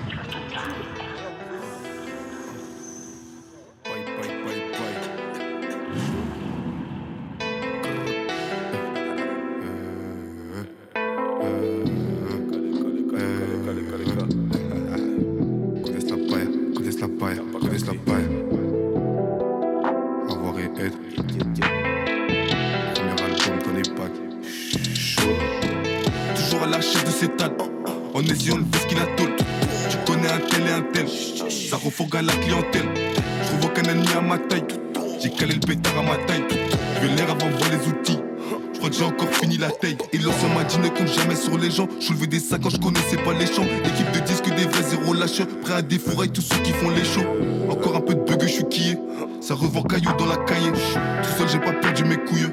[41.75, 41.89] gens.
[42.01, 43.67] Je soulevais des sacs quand je connaissais pas les champs.
[43.85, 45.49] L'équipe de disques des vrais zéro lâcheurs.
[45.63, 47.27] Prêt à défourailler tous ceux qui font les shows.
[47.69, 48.99] Encore un peu de bug, je suis quillé.
[49.41, 50.71] Ça revend caillou dans la cahier.
[50.73, 52.49] Tout seul, j'ai pas perdu mes couilles.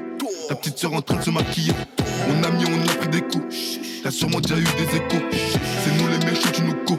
[0.48, 1.72] Ta petite sœur en train de se maquiller.
[2.28, 3.44] On a mis, on a pris des coups.
[4.02, 5.24] T'as sûrement déjà eu des échos.
[5.30, 6.98] C'est nous les méchants, tu nous co.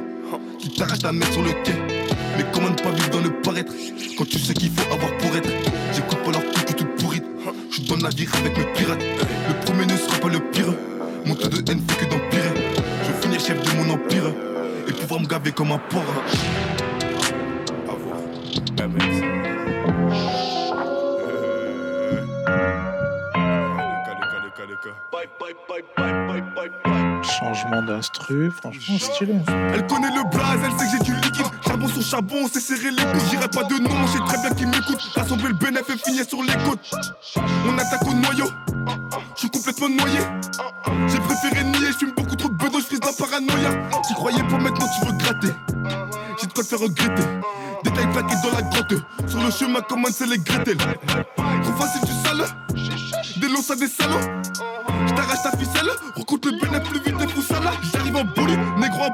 [0.59, 1.73] Qui t'arrachent ta mère sur le quai.
[2.37, 3.73] Mais comment ne pas vivre dans le paraître?
[4.17, 5.49] Quand tu sais qu'il faut avoir pour être.
[5.93, 7.25] J'écoute pas leur truc tout pourrite.
[7.69, 9.03] Je donne la vie avec mes pirates.
[9.49, 10.73] Le premier ne sera pas le pire.
[11.25, 12.53] Mon taux de haine fait que d'empirer.
[13.03, 14.33] Je veux finir chef de mon empire.
[14.87, 16.03] Et pouvoir me gaver comme un porc.
[27.23, 29.33] Changement d'instru, franchement stylé.
[29.73, 31.45] Elle connaît le blaze, elle sait que j'ai du liquide.
[31.65, 33.21] charbon sur charbon, on s'est serré les coudes.
[33.29, 34.99] J'irai pas de nom, j'ai très bien qui m'écoute.
[35.15, 36.91] Rassembler le bénéf et finir sur les côtes.
[37.67, 38.72] On attaque au noyau, je
[39.65, 43.69] J'ai préféré nier, je fume beaucoup trop de bedos, je frise la paranoïa.
[44.05, 45.53] T'y croyais pas maintenant, tu veux gratter.
[46.41, 47.23] J'ai de quoi te faire regretter.
[47.83, 48.93] Détail plaqué dans la grotte.
[49.27, 50.77] Sur le chemin, comment c'est les Gretel.
[50.77, 52.45] Trop facile, tu sale.
[53.37, 54.19] Des longs, ça des salauds.
[55.07, 55.89] J't'arrache ta ficelle.
[56.17, 57.71] Recoute le bénéf plus vite des là.
[57.93, 58.59] J'arrive en bolide,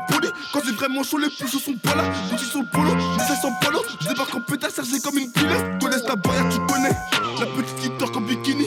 [0.08, 0.28] poli.
[0.54, 2.04] Quand c'est vraiment chaud, les pouces sont pas là.
[2.30, 3.80] Quand ils sont le polo, ça sent polo.
[4.02, 5.50] J'débarque en pétard, chargé comme une pile.
[5.82, 6.96] Connaisse la barrière, tu connais.
[7.40, 8.66] La petite qui torque en bikini.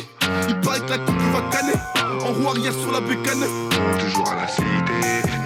[0.48, 1.78] Il paraît que la coupe va canner.
[2.24, 3.44] En roue arrière sur la bécane.
[3.98, 4.64] Toujours à la cité,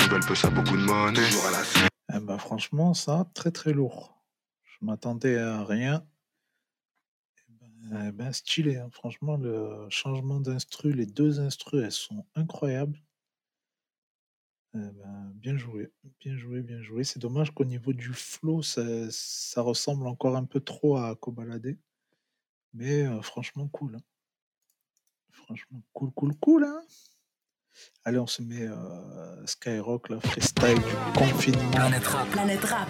[0.00, 1.24] ils veulent peu ça, beaucoup de monnaie.
[1.24, 1.86] Toujours à la cité.
[2.14, 4.22] Eh ben, franchement, ça, très très lourd.
[4.64, 6.04] Je m'attendais à rien.
[7.48, 8.88] Eh ben, eh ben, stylé, hein.
[8.92, 13.00] franchement, le changement d'instru, les deux instrus, elles sont incroyables.
[14.76, 17.04] Eh ben, bien joué, bien joué, bien joué.
[17.04, 21.78] C'est dommage qu'au niveau du flow, ça, ressemble encore un peu trop à Kobalade.
[22.74, 23.96] Mais euh, franchement, cool.
[23.96, 24.02] hein.
[25.30, 26.64] Franchement, cool, cool, cool.
[26.64, 26.82] Hein
[28.04, 31.70] Allez, on se met euh, Skyrock, là, freestyle du confinement.
[31.70, 32.28] Planète Rap.
[32.28, 32.88] Planète Rap.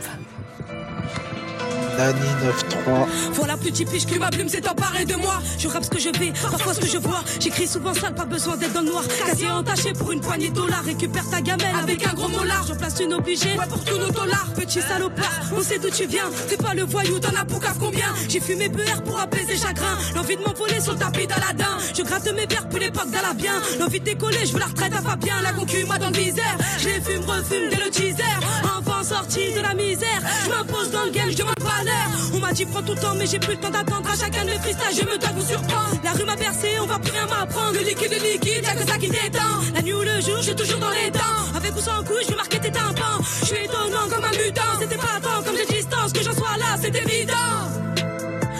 [1.96, 3.06] Dani 9-3.
[3.32, 5.40] Voilà petit piche que ma plume s'est emparée de moi.
[5.58, 7.22] Je rappe ce que je vais, parfois ce que je vois.
[7.40, 9.04] J'écris souvent sale, pas besoin d'être dans le noir.
[9.24, 10.84] Quasi entaché pour une poignée de dollars.
[10.84, 12.64] Récupère ta gamelle avec un gros molar.
[12.68, 14.46] Je place une obligée, ouais, pour tous nos dollars.
[14.54, 16.28] Petit salopard, on sait d'où tu viens.
[16.48, 18.12] T'es pas le voyou, t'en as pour cave combien?
[18.28, 19.96] J'ai fumé BR pour apaiser chagrin.
[20.14, 21.76] L'envie de m'envoler sur le tapis d'Aladin.
[21.96, 23.54] Je gratte mes bières pour l'époque d'Alabien.
[23.80, 25.40] L'envie de décoller, je veux la retraite à Fabien.
[25.42, 26.56] La concu, moi dans le viseur.
[26.78, 28.22] Je les fume, refume dès le teaser.
[28.64, 30.20] Enfant sorti de la misère.
[30.44, 32.10] Je m'impose dans le game, je pas l'heure.
[32.34, 34.08] On m'a dit prends tout le temps, mais j'ai plus le temps d'attendre.
[34.10, 35.96] À chacun de mes freestyles, je me dois vous surprendre.
[36.04, 37.72] La rue m'a bercé, on va plus rien m'apprendre.
[37.72, 39.54] Le liquide, le liquide, y'a que ça qui détend.
[39.74, 41.42] La nuit ou le jour, je suis toujours dans les temps.
[41.56, 43.20] Avec ou sans couche, je vais marquer tes tympans.
[43.40, 44.72] Je suis étonnant comme un mutant.
[44.80, 47.56] C'était pas tant comme des distances que j'en sois là, c'est évident.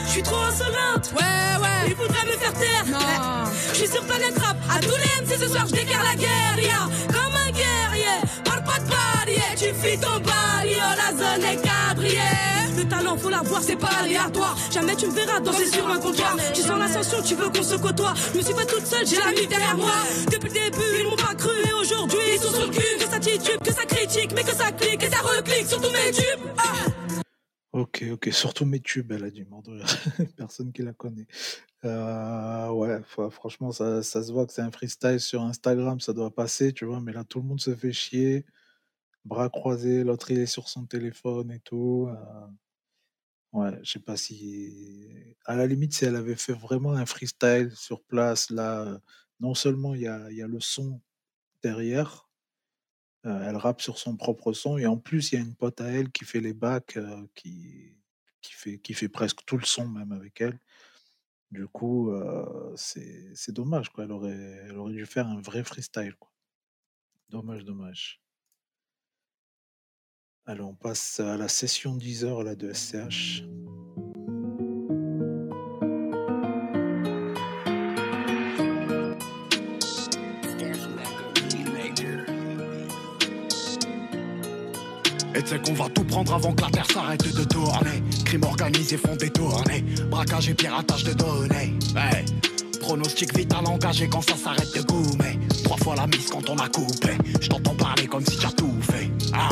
[0.07, 1.82] Je suis trop insolente, ouais, ouais.
[1.88, 2.86] Ils voudraient me faire taire.
[2.90, 3.50] Non.
[3.72, 4.57] Je suis sur planète rap.
[4.70, 6.82] À tous les MC ce soir, je déclare la guerre, ya.
[7.09, 8.18] Comme un guerrier.
[8.44, 9.54] Parle pas de barrière.
[9.57, 12.66] Tu fuis ton barrière, la zone est quadrillée.
[12.77, 14.57] Le talent, faut l'avoir, c'est pas aléatoire.
[14.70, 16.37] Jamais tu me verras danser sur un comptoir.
[16.55, 18.14] Tu sens l'ascension, tu veux qu'on se côtoie.
[18.33, 19.93] Je me suis pas toute seule, j'ai la nuit derrière moi.
[20.31, 22.83] Depuis le début, ils m'ont pas cru et aujourd'hui, ils sont sur le cul.
[22.99, 25.91] Que ça titube, que ça critique, mais que ça clique et ça reclique sur tous
[25.91, 26.47] mes tubes.
[26.59, 27.22] Ah.
[27.72, 29.47] Ok, ok, surtout mes tubes, elle a rire.
[30.37, 31.27] Personne qui la connaît.
[31.85, 33.01] Euh, ouais,
[33.31, 36.85] franchement, ça, ça se voit que c'est un freestyle sur Instagram, ça doit passer, tu
[36.85, 38.47] vois, mais là, tout le monde se fait chier,
[39.24, 42.09] bras croisés, l'autre il est sur son téléphone et tout.
[42.11, 42.47] euh,
[43.57, 45.34] ouais, je sais pas si.
[45.46, 48.98] À la limite, si elle avait fait vraiment un freestyle sur place, là, euh,
[49.40, 51.00] non seulement il y a, y a le son
[51.62, 52.28] derrière,
[53.26, 55.80] euh, elle rappe sur son propre son, et en plus, il y a une pote
[55.80, 57.96] à elle qui fait les bacs, euh, qui,
[58.42, 60.59] qui, fait, qui fait presque tout le son même avec elle.
[61.52, 62.12] Du coup,
[62.76, 64.04] c'est dommage, quoi.
[64.04, 66.30] Elle aurait, elle aurait dû faire un vrai freestyle, quoi.
[67.30, 68.20] Dommage, dommage.
[70.49, 73.42] Allez, on passe à la session 10 heures là, de SCH.
[85.34, 88.05] Et tu sais qu'on va tout prendre avant que la terre s'arrête de tourner.
[88.24, 89.82] Crime organisé font détourner.
[90.09, 91.74] Braquage et piratage de données.
[91.92, 92.24] Ouais.
[92.78, 95.40] Pronostic vital engagé quand ça s'arrête de goumer.
[95.64, 97.18] Trois fois la mise quand on a coupé.
[97.40, 99.11] Je t'entends parler comme si t'as tout fait.
[99.32, 99.49] Ah.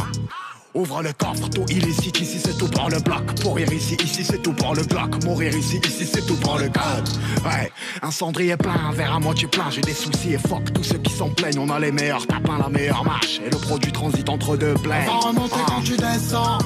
[0.75, 3.23] Ouvre le coffre, tout illicite, ici c'est tout pour le bloc.
[3.41, 5.23] Pourrir ici, ici c'est tout pour le bloc.
[5.25, 7.09] Mourir ici, ici c'est tout pour le code.
[7.45, 7.71] Ouais,
[8.03, 9.71] un cendrier plein, un verre à moitié plein.
[9.71, 11.61] J'ai des soucis et fuck tous ceux qui s'en plaignent.
[11.61, 13.41] On a les meilleurs tapins, la meilleure marche.
[13.47, 15.09] Et le produit transite entre deux plaines.
[15.09, 15.65] On va remonter Ah.
[15.69, 16.59] quand tu descends.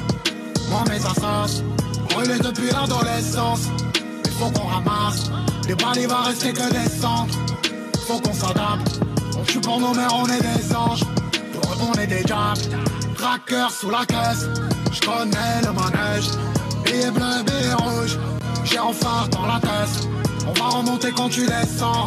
[0.71, 1.63] Moi, mes assos,
[2.11, 3.69] brûlés depuis l'adolescence.
[4.25, 5.31] Il faut qu'on ramasse.
[5.69, 7.35] Les balles, il va rester que des cendres.
[8.07, 9.01] Faut qu'on s'adapte.
[9.39, 11.05] On tue pour nos mères, on est des anges.
[11.53, 12.61] Pour eux, on est des diables.
[13.19, 14.47] Tracker sous la caisse.
[14.93, 16.31] Je connais le manège.
[16.85, 18.17] Billet bleu, billet rouge.
[18.65, 20.09] J'ai en phare dans la tête.
[20.47, 22.07] On va remonter quand tu descends.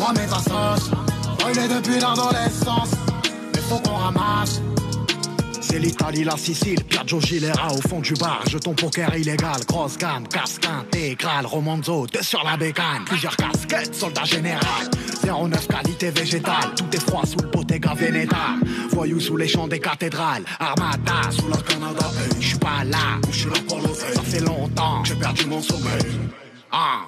[0.00, 0.90] Moi, mes assos,
[1.38, 2.92] brûlés depuis l'adolescence.
[3.54, 4.62] Il faut qu'on ramasse.
[5.72, 10.28] C'est l'Italie, la Sicile, Piaggio Gilera au fond du bar, jeton poker illégal, grosse gamme,
[10.28, 14.90] casque intégral, Romanzo, deux sur la bécane, plusieurs casquettes, soldat général,
[15.24, 18.56] 09 qualité végétale, tout est froid sous le Bottega Veneta,
[18.90, 23.18] voyou sous les champs des cathédrales, Armada sous la Canada, hey, je suis pas là,
[23.30, 26.02] je suis là pour ça fait longtemps j'ai perdu mon sommeil.
[26.70, 27.06] Ah.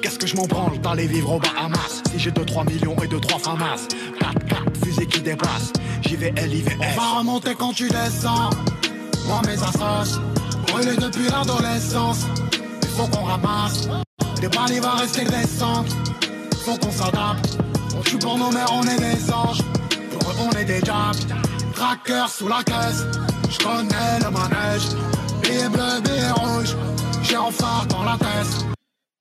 [0.00, 3.40] Qu'est-ce que je m'en branle d'aller vivre aux Bahamas Si j'ai 2-3 millions et 2-3
[3.40, 3.88] famas
[4.20, 5.72] 4-4, fusée qui dépasse
[6.02, 8.50] J'y vais LIVS On va remonter quand tu descends.
[9.26, 10.20] Moi mes assages,
[10.68, 12.26] brûlés depuis l'adolescence.
[12.82, 13.88] Il faut qu'on ramasse,
[14.40, 15.88] les balles il va rester descendre.
[16.64, 17.58] Faut qu'on s'adapte,
[17.96, 19.62] on tue pour nos mères, on est des anges.
[20.12, 21.18] Pour on est des diables,
[21.74, 23.04] trackers sous la caisse.
[23.50, 24.88] Je connais le manège,
[25.42, 26.76] billet bleu, billet rouge.
[27.22, 28.77] J'ai un phare dans la tête.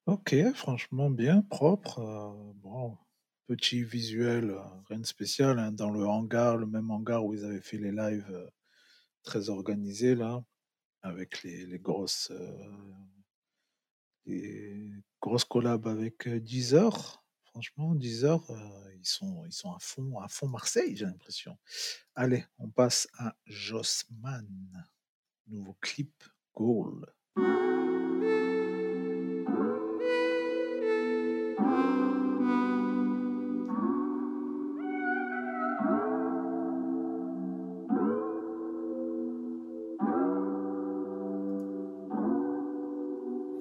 [0.08, 2.00] Ok, franchement bien, propre.
[2.00, 2.98] euh, bon,
[3.46, 7.44] petit visuel, euh, rien de spécial, hein, dans le hangar, le même hangar où ils
[7.44, 8.50] avaient fait les lives euh,
[9.24, 10.42] très organisés là,
[11.02, 12.32] avec les, les grosses,
[14.26, 17.22] les grosses collabs avec Deezer.
[17.44, 18.42] Franchement, Deezer,
[18.98, 21.58] ils sont, ils sont à fond, à fond Marseille, j'ai l'impression.
[22.16, 24.48] Allez, on passe à Jossman,
[25.48, 26.24] nouveau clip
[26.56, 27.06] Goal.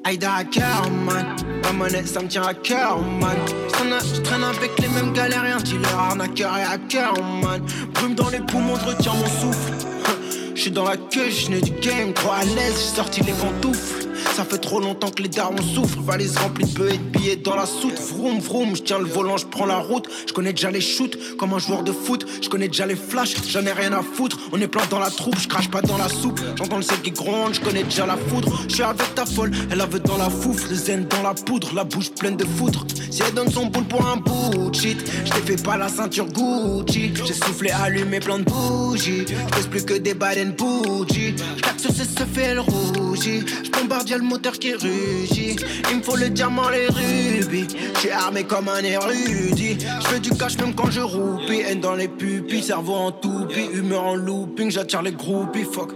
[0.07, 1.35] Aïda à cœur, man.
[1.65, 3.37] Ma monnaie, ça me tient à cœur, man.
[3.67, 7.61] J'traîne, j'traîne avec les mêmes galériens, dealer, arnaqueur et hacker, man.
[7.93, 9.73] Brume dans les poumons, je retiens mon souffle.
[10.55, 14.06] J'suis dans la queue, j'suis du game, trop à l'aise, j'ai sorti les pantoufles.
[14.35, 16.01] Ça fait trop longtemps que les darons souffrent.
[16.01, 17.99] Valise remplie de bœufs et de billets dans la soute.
[17.99, 20.09] Vroom, vroom, je tiens le volant, je prends la route.
[20.27, 22.27] Je connais déjà les shoots, comme un joueur de foot.
[22.43, 24.39] Je connais déjà les flashs, j'en ai rien à foutre.
[24.53, 26.41] On est plein dans la troupe, je crache pas dans la soupe.
[26.57, 28.53] J'entends le ciel qui gronde, je connais déjà la foudre.
[28.69, 30.69] Je suis avec ta folle, elle avait dans la foufle.
[30.69, 32.85] Le zen dans la poudre, la bouche pleine de foutre.
[33.11, 35.89] Si elle donne son boule pour un bout de shit, je t'ai fait pas la
[35.89, 37.13] ceinture Gucci.
[37.25, 39.25] J'ai soufflé, allumé plein de bougies.
[39.61, 41.35] Je plus que des baleines bougies.
[41.57, 43.45] Je sur ses seufs et elle rougit.
[43.65, 43.71] Je
[44.17, 45.57] le moteur qui rugit.
[45.91, 47.69] Il me faut le diamant, les rubis.
[47.97, 49.79] J'suis armé comme un érudit.
[50.01, 51.61] J'fais du cash même quand je roupie.
[51.61, 53.69] Haine dans les pupilles, cerveau en toupie.
[53.73, 55.65] Humeur en looping, j'attire les groupies.
[55.65, 55.93] Fuck.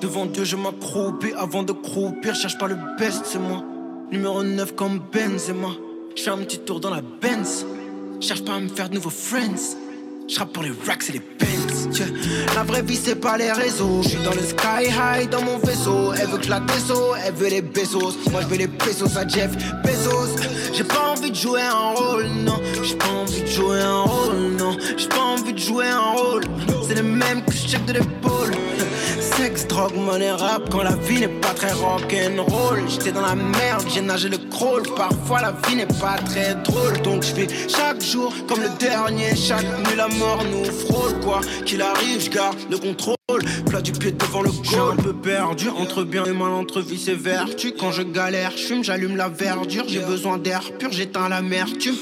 [0.00, 2.34] Devant Dieu, je m'accroupis avant de croupir.
[2.34, 3.64] Cherche pas le best, c'est moi.
[4.10, 5.70] Numéro 9 comme Benzema.
[6.14, 7.66] J'fais un petit tour dans la Benz.
[8.20, 9.76] Cherche pas à me faire de nouveaux friends.
[10.26, 11.88] J'rappe pour les racks et les pens.
[12.54, 14.02] La vraie vie, c'est pas les réseaux.
[14.02, 16.03] J'suis dans le sky high, dans mon vaisseau.
[16.24, 18.16] Elle veut que la déso, elle veut les pesos.
[18.32, 19.50] Moi, je veux les pesos à Jeff
[19.82, 20.42] Bezos.
[20.72, 22.58] J'ai pas envie de jouer un rôle, non.
[22.82, 24.74] J'ai pas envie de jouer un rôle, non.
[24.96, 26.44] J'ai pas envie de jouer un rôle.
[26.86, 28.52] C'est les mêmes que je check de l'épaule.
[29.20, 32.82] Sexe, drogue, money, rap quand la vie n'est pas très rock'n'roll.
[32.88, 34.82] J'étais dans la merde, j'ai nagé le crawl.
[34.94, 39.34] Parfois la vie n'est pas très drôle, donc je fais chaque jour comme le dernier.
[39.34, 43.16] Chaque nuit la mort nous frôle, quoi qu'il arrive, je garde le contrôle.
[43.66, 47.08] Plat du pied devant le goal, un peu perdu entre bien et mal, entre vice
[47.08, 47.72] et vertu.
[47.72, 49.84] Quand je galère, je fume, j'allume la verdure.
[49.88, 51.96] J'ai besoin d'air pur, j'éteins l'amertume.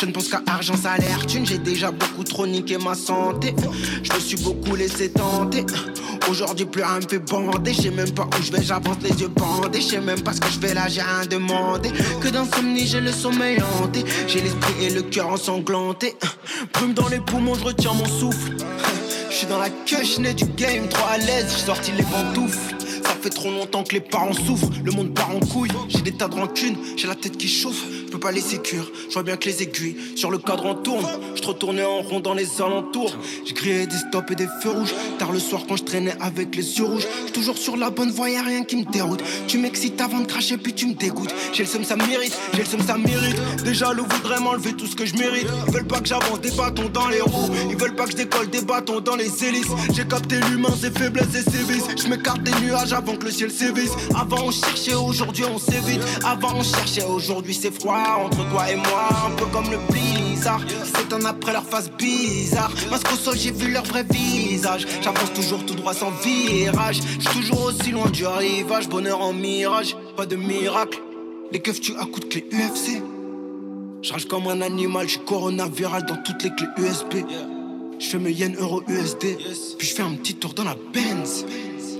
[0.00, 1.46] Je ne pense qu'à argent, salaire, thune.
[1.46, 3.54] J'ai déjà beaucoup trop niqué ma santé.
[4.02, 5.64] Je me suis beaucoup laissé tenter.
[6.28, 7.22] Aujourd'hui, plus rien me fait.
[7.72, 9.80] Je sais même pas où je vais, j'avance les yeux bandés.
[9.80, 11.90] Je sais même pas ce que je fais là, j'ai rien demandé.
[12.20, 14.04] Que d'insomnie, j'ai le sommeil hanté.
[14.26, 16.14] J'ai l'esprit et le cœur ensanglanté.
[16.72, 18.52] Brume dans les poumons, je retiens mon souffle.
[19.30, 22.83] Je suis dans la queue, je du game, trop à l'aise, j'ai sorti les pantoufles.
[23.04, 25.70] Ça fait trop longtemps que les parents souffrent, le monde part en couille.
[25.88, 28.90] J'ai des tas de rancune, j'ai la tête qui chauffe, je peux pas laisser cuire.
[29.08, 31.06] Je vois bien que les aiguilles sur le cadran tournent.
[31.34, 33.14] Je te retournais en rond dans les alentours.
[33.44, 34.94] J'ai des stops et des feux rouges.
[35.18, 37.06] Tard le soir quand je traînais avec les yeux rouges.
[37.22, 39.22] J'suis toujours sur la bonne voie, y'a rien qui me déroute.
[39.46, 41.34] Tu m'excites avant de cracher, puis tu me dégoûtes.
[41.52, 43.36] J'ai le seum, ça mérite, j'ai le seum, ça mérite.
[43.64, 45.46] Déjà, le voudrait m'enlever tout ce que je mérite.
[45.66, 47.50] Ils veulent pas que j'avance des bâtons dans les roues.
[47.70, 49.72] Ils veulent pas que je décolle des bâtons dans les hélices.
[49.94, 51.84] J'ai capté l'humain, ses faiblesses et ses vices.
[52.02, 53.92] Je m'écarte des nuages avant que le ciel s'évise.
[54.14, 56.00] Avant on cherchait, aujourd'hui on s'évite.
[56.24, 58.24] Avant on cherchait, aujourd'hui c'est froid.
[58.24, 60.60] Entre toi et moi, un peu comme le blizzard.
[60.84, 62.72] C'est un après leur face bizarre.
[62.90, 64.86] Parce qu'au sol j'ai vu leur vrai visage.
[65.02, 67.00] J'avance toujours tout droit sans virage.
[67.18, 68.88] Je suis toujours aussi loin du rivage.
[68.88, 71.00] Bonheur en mirage, pas de miracle.
[71.52, 73.02] Les keufs tu à coups de clé UFC.
[74.02, 77.24] Je rage comme un animal, je suis coronaviral dans toutes les clés USB.
[77.98, 79.38] Je fais mes yens euro USD,
[79.78, 81.46] puis je fais un petit tour dans la Benz.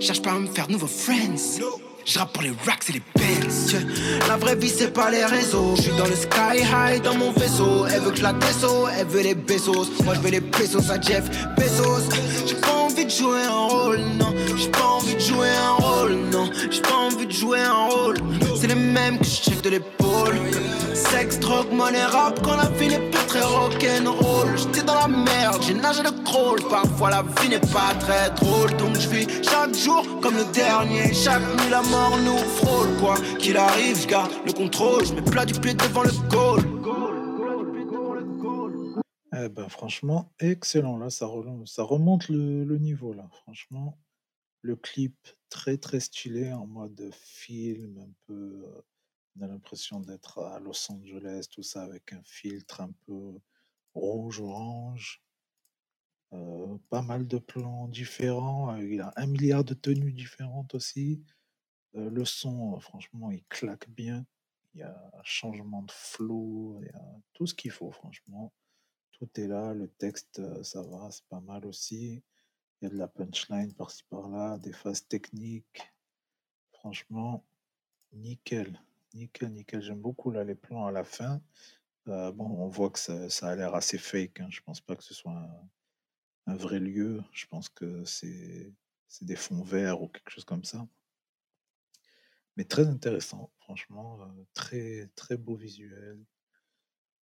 [0.05, 1.63] Cherche pas à me faire nouveaux friends.
[2.05, 3.69] Je rappe pour les racks et les Benz.
[3.69, 3.87] Tiens,
[4.29, 5.75] La vraie vie c'est pas les réseaux.
[5.77, 7.87] Je suis dans le sky high dans mon vaisseau.
[7.87, 8.35] Elle veut que la
[8.99, 9.89] elle veut les pesos.
[10.05, 11.25] Moi je veux les pesos à Jeff
[11.57, 12.11] Bezos.
[12.47, 14.35] J'ai pas envie de jouer un rôle, non.
[14.55, 16.51] J'ai pas envie de jouer un rôle, non.
[16.71, 18.17] J'ai pas envie de jouer un rôle.
[18.61, 20.39] C'est les mêmes que je check de l'épaule.
[20.95, 24.57] Sexe, drogue, money, rap quand la vie n'est pas très rock'n'roll.
[24.57, 26.61] J'étais dans la merde, j'ai nagé le crawl.
[26.71, 31.13] Parfois la vie n'est pas très drôle, donc je vis chaque jour comme le dernier.
[31.13, 35.05] Chaque nuit la mort nous frôle, quoi qu'il arrive, je garde le contrôle.
[35.05, 36.61] Je mets plat du pied devant le goal.
[39.37, 40.97] Eh ben, franchement, excellent.
[40.97, 43.29] Là, ça remonte, le, le niveau, là.
[43.43, 43.99] Franchement,
[44.63, 45.17] Le clip
[45.51, 48.63] très très stylé en mode film, un peu.
[49.37, 53.41] On a l'impression d'être à Los Angeles, tout ça avec un filtre un peu
[53.95, 55.23] rouge-orange.
[56.33, 58.75] Euh, pas mal de plans différents.
[58.75, 61.25] euh, Il a un milliard de tenues différentes aussi.
[61.97, 64.25] Euh, le son, franchement, il claque bien.
[64.75, 68.53] Il y a un changement de flow, il y a tout ce qu'il faut, franchement.
[69.13, 69.75] Tout est là.
[69.75, 72.23] Le texte, ça va, c'est pas mal aussi.
[72.81, 75.93] Il y a de la punchline par-ci par-là, des phases techniques.
[76.73, 77.45] Franchement,
[78.13, 78.81] nickel.
[79.15, 79.81] Nickel, nickel.
[79.81, 81.41] J'aime beaucoup là les plans à la fin.
[82.09, 84.41] Euh, bon, on voit que ça, a l'air assez fake.
[84.41, 84.49] Hein.
[84.51, 85.49] Je pense pas que ce soit
[86.47, 87.23] un, vrai lieu.
[87.33, 88.73] Je pense que c'est
[89.09, 90.87] c'est des fonds verts ou quelque chose comme ça.
[92.57, 94.21] Mais très intéressant, franchement.
[94.23, 96.19] euh, très, très beau visuel.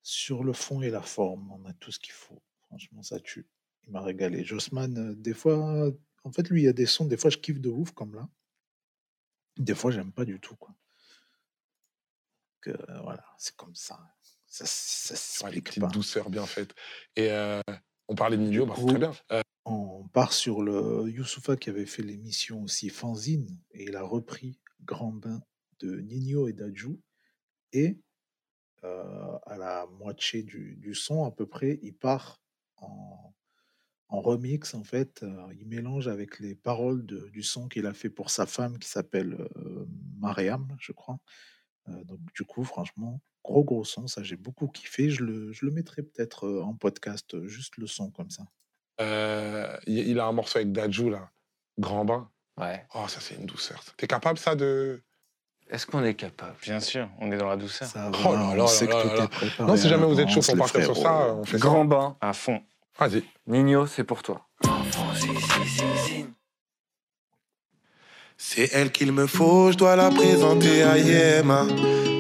[0.03, 2.43] Sur le fond et la forme, on a tout ce qu'il faut.
[2.67, 3.47] Franchement, ça tue.
[3.85, 4.45] Il m'a régalé.
[4.45, 5.93] Jossman, euh, des fois,
[6.25, 8.15] en fait, lui, il y a des sons, des fois, je kiffe de ouf, comme
[8.15, 8.29] là.
[9.59, 10.75] Des fois, j'aime pas du tout, quoi.
[12.63, 13.99] Que, euh, voilà, c'est comme ça.
[14.47, 15.89] Ça, ça s'explique pas.
[15.89, 16.75] douceurs bien faites.
[17.17, 17.61] Et euh,
[18.09, 19.13] on parlait de Nino, bah, très bien.
[19.33, 24.03] Euh, on part sur le Youssoufa qui avait fait l'émission aussi Fanzine et il a
[24.03, 25.41] repris Grand Bain
[25.81, 27.01] de Nino et Dadju
[27.73, 28.01] et
[28.85, 32.43] euh, à la moitié du, du son à peu près il part
[32.79, 33.33] en,
[34.09, 35.25] en remix en fait
[35.57, 38.89] il mélange avec les paroles de- du son qu'il a fait pour sa femme qui
[38.89, 39.49] s'appelle
[40.19, 41.19] Mariam je crois
[41.87, 45.73] donc du coup franchement gros gros son ça j'ai beaucoup kiffé je le, je le
[45.73, 48.45] mettrai peut-être euh, en podcast euh, juste le son comme ça
[49.01, 51.31] euh, il a un morceau avec Dadju, là.
[51.79, 52.29] Grand bain.
[52.59, 52.85] Ouais.
[52.95, 53.83] Oh, ça, c'est une douceur.
[53.97, 55.03] T'es capable, ça, de.
[55.71, 56.57] Est-ce qu'on est capable?
[56.63, 57.89] Bien sûr, on est dans la douceur.
[57.89, 60.29] Ça Oh là là on là que tout est préparé Non, si jamais vous êtes
[60.29, 61.67] chaud pour partir sur ça, on fait ça.
[61.67, 62.17] Grand bain.
[62.21, 62.61] À fond.
[62.99, 63.25] Vas-y.
[63.47, 64.47] Nino, c'est pour toi.
[68.45, 71.65] C'est elle qu'il me faut, je dois la présenter à Yema.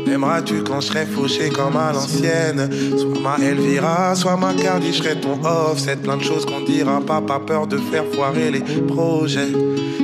[0.07, 2.71] M'aimeras-tu quand je serai fauché comme à l'ancienne?
[2.97, 5.97] Soit ma Elvira, soit ma Cardi, je serai ton offset.
[5.97, 9.53] Plein de choses qu'on dira pas, pas peur de faire foirer les projets.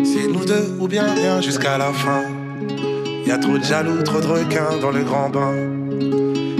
[0.05, 2.25] C'est nous deux ou bien rien jusqu'à la fin.
[3.25, 5.55] Y a trop de jaloux, trop de requins dans le grand bain.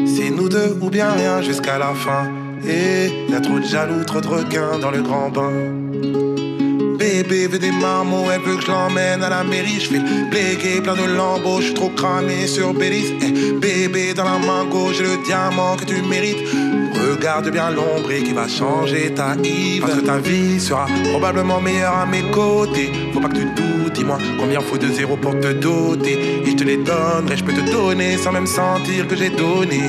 [0.07, 2.31] C'est nous deux ou bien rien jusqu'à la fin.
[2.67, 6.38] Et y a trop de jaloux, trop de requins dans le grand bain.
[7.23, 9.81] Bébé veut des marmots, elle veut que je l'emmène à la mairie.
[9.81, 13.13] Je fais le blégué, plein de lambeaux, je trop cramé sur Bélis.
[13.21, 16.39] Eh, bébé, dans la main gauche, j'ai le diamant que tu mérites.
[16.95, 19.81] Regarde bien l'ombre qui va changer ta Yves.
[19.81, 22.93] Parce que ta vie sera probablement meilleure à mes côtés.
[23.13, 26.43] Faut pas que tu doutes, dis-moi combien faut de zéros pour te doter.
[26.45, 29.81] Et je te les donnerai, je peux te donner sans même sentir que j'ai donné.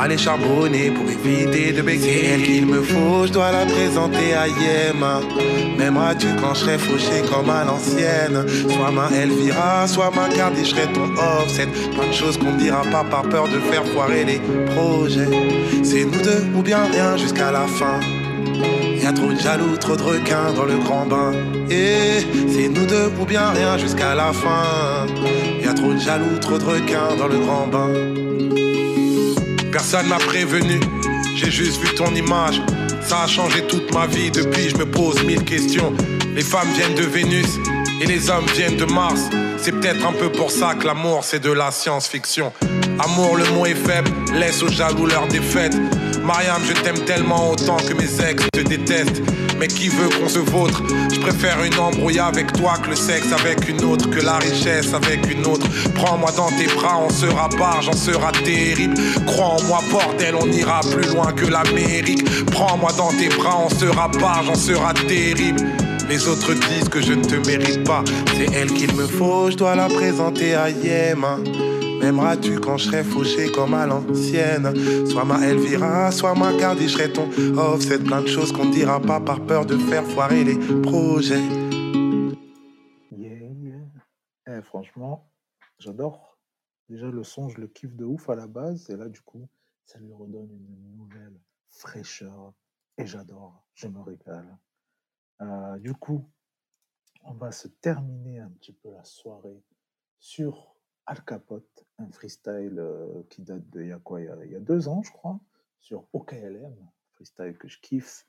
[0.00, 2.20] Aller charbonner pour éviter de baiser.
[2.20, 5.20] C'est elle qu'il me faut, je dois la présenter à Yema.
[5.76, 10.70] M'aimeras-tu quand je serai fauché comme à l'ancienne Soit ma Elvira, soit ma Cardi, je
[10.70, 11.66] serai ton offset.
[11.66, 15.28] Plein de choses qu'on ne dira pas par peur de faire foirer les projets.
[15.82, 17.98] C'est nous deux ou bien rien jusqu'à la fin.
[19.02, 21.32] Y a trop de jaloux, trop de requins dans le grand bain.
[21.70, 25.06] Et c'est nous deux ou bien rien jusqu'à la fin.
[25.60, 28.57] Y a trop de jaloux, trop de requins dans le grand bain.
[29.72, 30.80] Personne m'a prévenu,
[31.36, 32.60] j'ai juste vu ton image.
[33.02, 35.92] Ça a changé toute ma vie depuis, je me pose mille questions.
[36.34, 37.58] Les femmes viennent de Vénus
[38.00, 39.20] et les hommes viennent de Mars.
[39.58, 42.52] C'est peut-être un peu pour ça que l'amour c'est de la science-fiction.
[42.98, 45.76] Amour, le mot est faible, laisse aux jaloux leur défaite.
[46.28, 49.22] Mariam, je t'aime tellement autant que mes ex te détestent.
[49.58, 50.82] Mais qui veut qu'on se vautre?
[51.10, 54.92] Je préfère une embrouille avec toi que le sexe avec une autre, que la richesse
[54.92, 55.66] avec une autre.
[55.94, 58.94] Prends-moi dans tes bras, on sera barge, j'en sera terrible.
[59.26, 62.22] Crois en moi, bordel, on ira plus loin que l'Amérique.
[62.50, 65.62] Prends-moi dans tes bras, on sera barge, j'en sera terrible.
[66.10, 68.04] Les autres disent que je ne te mérite pas.
[68.36, 71.38] C'est elle qu'il me faut, je dois la présenter à Yema.
[72.08, 74.74] M'aimeras-tu quand je serai fauché comme à l'ancienne?
[75.06, 77.28] Soit ma Elvira, soit ma Cardi, je serai ton
[77.58, 77.98] offset.
[77.98, 81.44] Plein de choses qu'on dira pas par peur de faire foirer les projets.
[83.12, 83.80] Yeah, yeah.
[84.46, 85.30] Eh, franchement,
[85.78, 86.38] j'adore.
[86.88, 88.88] Déjà, le son, je le kiffe de ouf à la base.
[88.88, 89.46] Et là, du coup,
[89.84, 91.38] ça lui redonne une nouvelle
[91.68, 92.54] fraîcheur.
[92.96, 93.66] Et j'adore.
[93.74, 94.56] Je me régale.
[95.42, 96.24] Euh, du coup,
[97.24, 99.62] on va se terminer un petit peu la soirée
[100.18, 100.74] sur
[101.10, 104.60] Al Capote, un freestyle euh, qui date de il y a quoi il y a,
[104.60, 105.38] deux ans, je crois,
[105.80, 106.76] sur OKLM,
[107.14, 108.26] freestyle que je kiffe.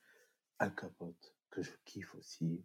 [0.62, 2.62] Al Capote, que je kiffe aussi.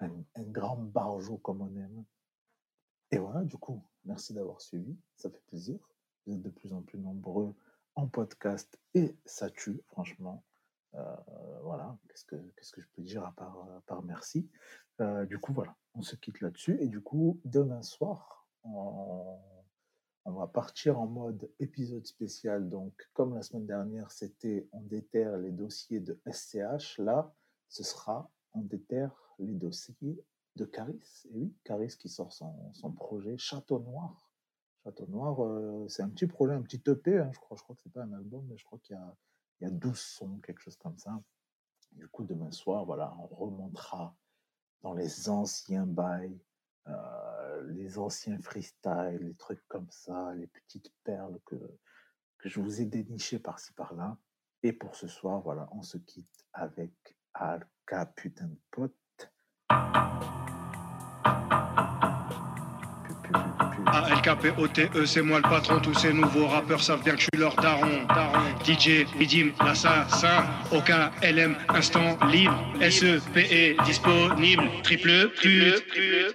[0.00, 2.04] Un, grand barjo comme on aime.
[3.10, 4.96] Et voilà, du coup, merci d'avoir suivi.
[5.16, 5.78] Ça fait plaisir.
[6.26, 7.54] Vous êtes de plus en plus nombreux
[7.94, 10.44] en podcast et ça tue, franchement.
[10.94, 11.16] Euh,
[11.62, 14.50] voilà, qu'est-ce que, qu'est-ce que je peux dire à part, à part merci.
[15.00, 16.78] Euh, du coup, voilà, on se quitte là-dessus.
[16.80, 19.38] Et du coup, demain soir, on,
[20.24, 22.68] on va partir en mode épisode spécial.
[22.68, 26.98] Donc, comme la semaine dernière, c'était on déterre les dossiers de SCH.
[26.98, 27.34] Là,
[27.68, 30.24] ce sera on déterre les dossiers
[30.56, 31.24] de Caris.
[31.30, 34.30] Et oui, Caris qui sort son, son projet Château Noir.
[34.84, 37.56] Château Noir, euh, c'est un petit projet, un petit EP, hein, je crois.
[37.56, 38.96] Je crois que pas un album, mais je crois qu'il
[39.60, 41.20] y y a 12 sons, quelque chose comme ça.
[41.92, 44.16] Du coup, demain soir, voilà, on remontera
[44.82, 46.38] dans les anciens bails,
[46.86, 46.92] euh,
[47.68, 51.56] les anciens freestyles, les trucs comme ça, les petites perles que,
[52.44, 54.16] je vous ai dénichées par-ci par-là.
[54.62, 56.92] Et pour ce soir, voilà, on se quitte avec
[57.34, 58.96] Alka putain de pote.
[63.92, 65.80] ALKPOTE, E, c'est moi le patron.
[65.80, 68.06] Tous ces nouveaux rappeurs savent bien que je suis leur daron.
[68.64, 70.44] DJ, Midim, l'assassin.
[70.72, 72.56] Aucun LM, instant libre.
[72.80, 74.62] SEPE, disponible.
[74.82, 75.84] Triple pute.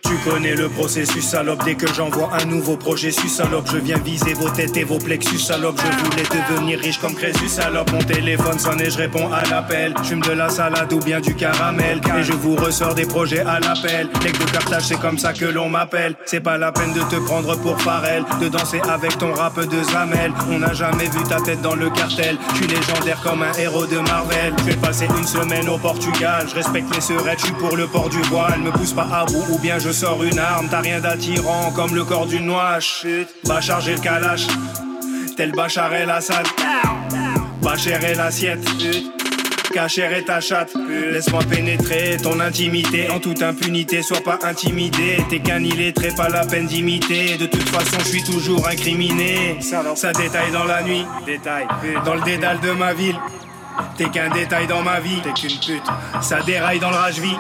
[0.04, 1.64] Tu connais le processus, salope.
[1.64, 3.68] Dès que j'envoie un nouveau projet, sus salope.
[3.72, 5.80] Je viens viser vos têtes et vos plexus, salope.
[5.80, 7.92] Je voulais devenir riche comme Crésus, salope.
[7.92, 9.94] Mon téléphone sonne et je réponds à l'appel.
[10.04, 12.02] J'fume de la salade ou bien du caramel.
[12.18, 14.10] Et je vous ressors des projets à l'appel.
[14.24, 16.16] Mec de cartage, c'est comme ça que l'on m'appelle.
[16.26, 19.84] C'est pas la peine de te prendre pour Pharrell, de danser avec ton rap de
[19.84, 20.32] Zamel.
[20.50, 22.38] On n'a jamais vu ta tête dans le cartel.
[22.52, 24.54] Je suis légendaire comme un héros de Marvel.
[24.60, 26.48] Je vais passer une semaine au Portugal.
[26.50, 28.60] Je respecte les serettes, je suis pour le port du voile.
[28.60, 30.68] Me pousse pas à bout ou bien je sors une arme.
[30.70, 32.80] T'as rien d'attirant comme le corps d'une noix.
[32.80, 34.48] Chut, va charger le calache.
[35.38, 36.48] Tel Bachar el Assad.
[37.62, 39.25] Bachar et
[39.76, 40.74] Cachère et ta chatte.
[41.12, 44.02] Laisse-moi pénétrer ton intimité en toute impunité.
[44.04, 45.18] Sois pas intimidé.
[45.30, 47.36] T'es qu'un illettré, pas la peine d'imiter.
[47.36, 49.58] De toute façon, je suis toujours incriminé.
[49.60, 51.06] Ça détaille dans la nuit.
[52.06, 53.20] Dans le dédale de ma ville.
[53.98, 55.84] T'es qu'un détail dans ma vie, t'es qu'une pute.
[56.22, 57.36] Ça déraille dans le rage-vie.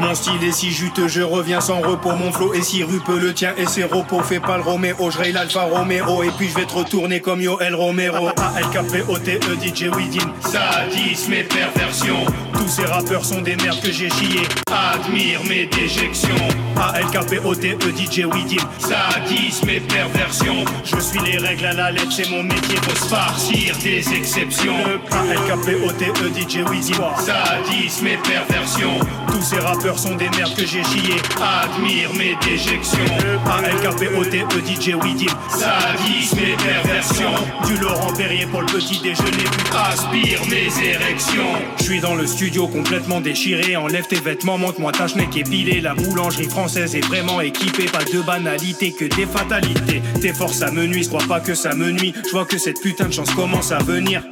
[0.00, 2.12] Mon style est si juteux, je reviens sans repos.
[2.12, 4.20] Mon flow est si rupeux, le tien et ses repos.
[4.22, 6.22] Fais pas le Roméo, je raye l'Alfa Romeo.
[6.22, 8.28] Et puis je vais te retourner comme Yo El Romero.
[8.28, 10.32] A-L-K-P-O-T-E, DJ Widin.
[10.40, 12.24] Sadisme et perversion.
[12.54, 14.42] Tous ces rappeurs sont des merdes que j'ai chié.
[14.70, 16.34] Admire mes déjections.
[16.76, 18.64] A-L-K-P-O-T-E, DJ Widin.
[18.78, 20.64] Sadisme et perversion.
[20.84, 22.76] Je suis les règles à la lettre, c'est mon métier.
[22.82, 24.74] Faut se farcir des exceptions.
[25.18, 26.92] A-L-K-P-O-T-E, DJ Weezy.
[26.94, 29.00] Sadisme et perversion.
[29.32, 32.98] Tous ces rappeurs sont des merdes que j'ai chié Admire mes déjections.
[33.46, 35.26] A-L-K-P-O-T-E, DJ Weezy.
[35.50, 37.30] Sadisme et perversion.
[37.66, 39.44] Du Laurent Perrier pour le petit déjeuner.
[39.74, 41.52] Aspire mes érections.
[41.78, 43.76] Je suis dans le studio complètement déchiré.
[43.76, 47.86] Enlève tes vêtements, monte-moi ta schneck épilée La boulangerie française est vraiment équipée.
[47.86, 50.00] Pas de banalité que des fatalités.
[50.20, 52.14] Tes forces ça me nuit, crois pas que ça me nuit.
[52.24, 54.22] Je vois que cette putain de chance commence à venir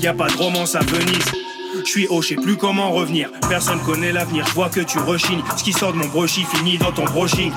[0.00, 1.49] y a pas de romance à Venise.
[1.84, 3.30] Je suis haut, je sais plus comment revenir.
[3.48, 5.42] Personne connaît l'avenir, je vois que tu rechignes.
[5.56, 7.52] Ce qui sort de mon brochy finit dans ton broching.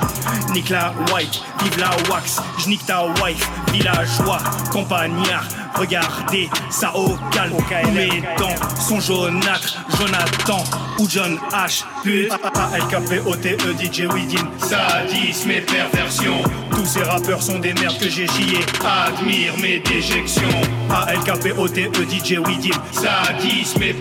[0.53, 2.41] Nique la white, vive la wax.
[2.59, 4.39] J'nique ta wife, villageois,
[4.71, 5.45] campagnard.
[5.75, 7.53] Regardez ça au calme.
[7.93, 9.77] Mes dents sont jaunâtres.
[9.97, 10.63] Jonathan
[10.99, 11.83] ou John H.
[12.03, 12.31] Pute.
[12.31, 14.47] A-L-K-P-O-T-E, DJ Widin.
[14.59, 16.43] Sadisme et perversion.
[16.71, 18.59] Tous ces rappeurs sont des merdes que j'ai chié.
[18.85, 20.43] Admire mes déjections.
[20.91, 22.77] A-L-K-P-O-T-E, DJ Widin.
[22.91, 23.93] Sadisme et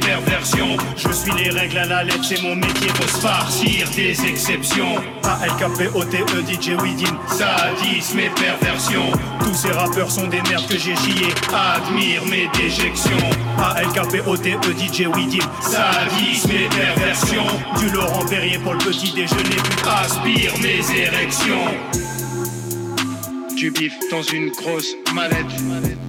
[0.97, 2.89] Je suis les règles à la lettre, c'est mon métier.
[2.95, 4.97] Faut se farcir des exceptions.
[5.25, 7.19] A-L-K-P-O-T-E, DJ Widin.
[7.29, 9.03] Sadisme et perversion.
[9.41, 11.29] Tous ces rappeurs sont des merdes que j'ai chié.
[11.53, 13.17] Admire mes déjections.
[13.59, 15.47] A-L-K-P-O-T-E, DJ Widin.
[15.61, 17.45] Sadisme et perversion.
[17.79, 19.57] Du Laurent Perrier pour le petit déjeuner.
[19.87, 21.69] Aspire mes érections.
[23.57, 26.02] Du bif dans une grosse mallette.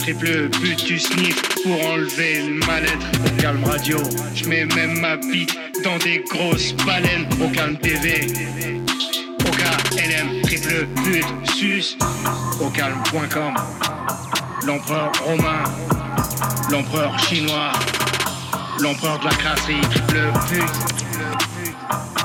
[0.00, 3.06] Triple but, tu sniffes pour enlever le mal-être.
[3.26, 3.98] Au calme radio,
[4.34, 7.26] je mets même ma bite dans des grosses baleines.
[7.44, 8.26] Au calme TV,
[9.40, 11.24] au KLM, triple but,
[11.54, 11.98] sus.
[12.60, 13.54] Au calme.com,
[14.66, 15.64] l'empereur romain,
[16.70, 17.72] l'empereur chinois,
[18.80, 22.19] l'empereur de la crasserie, triple but.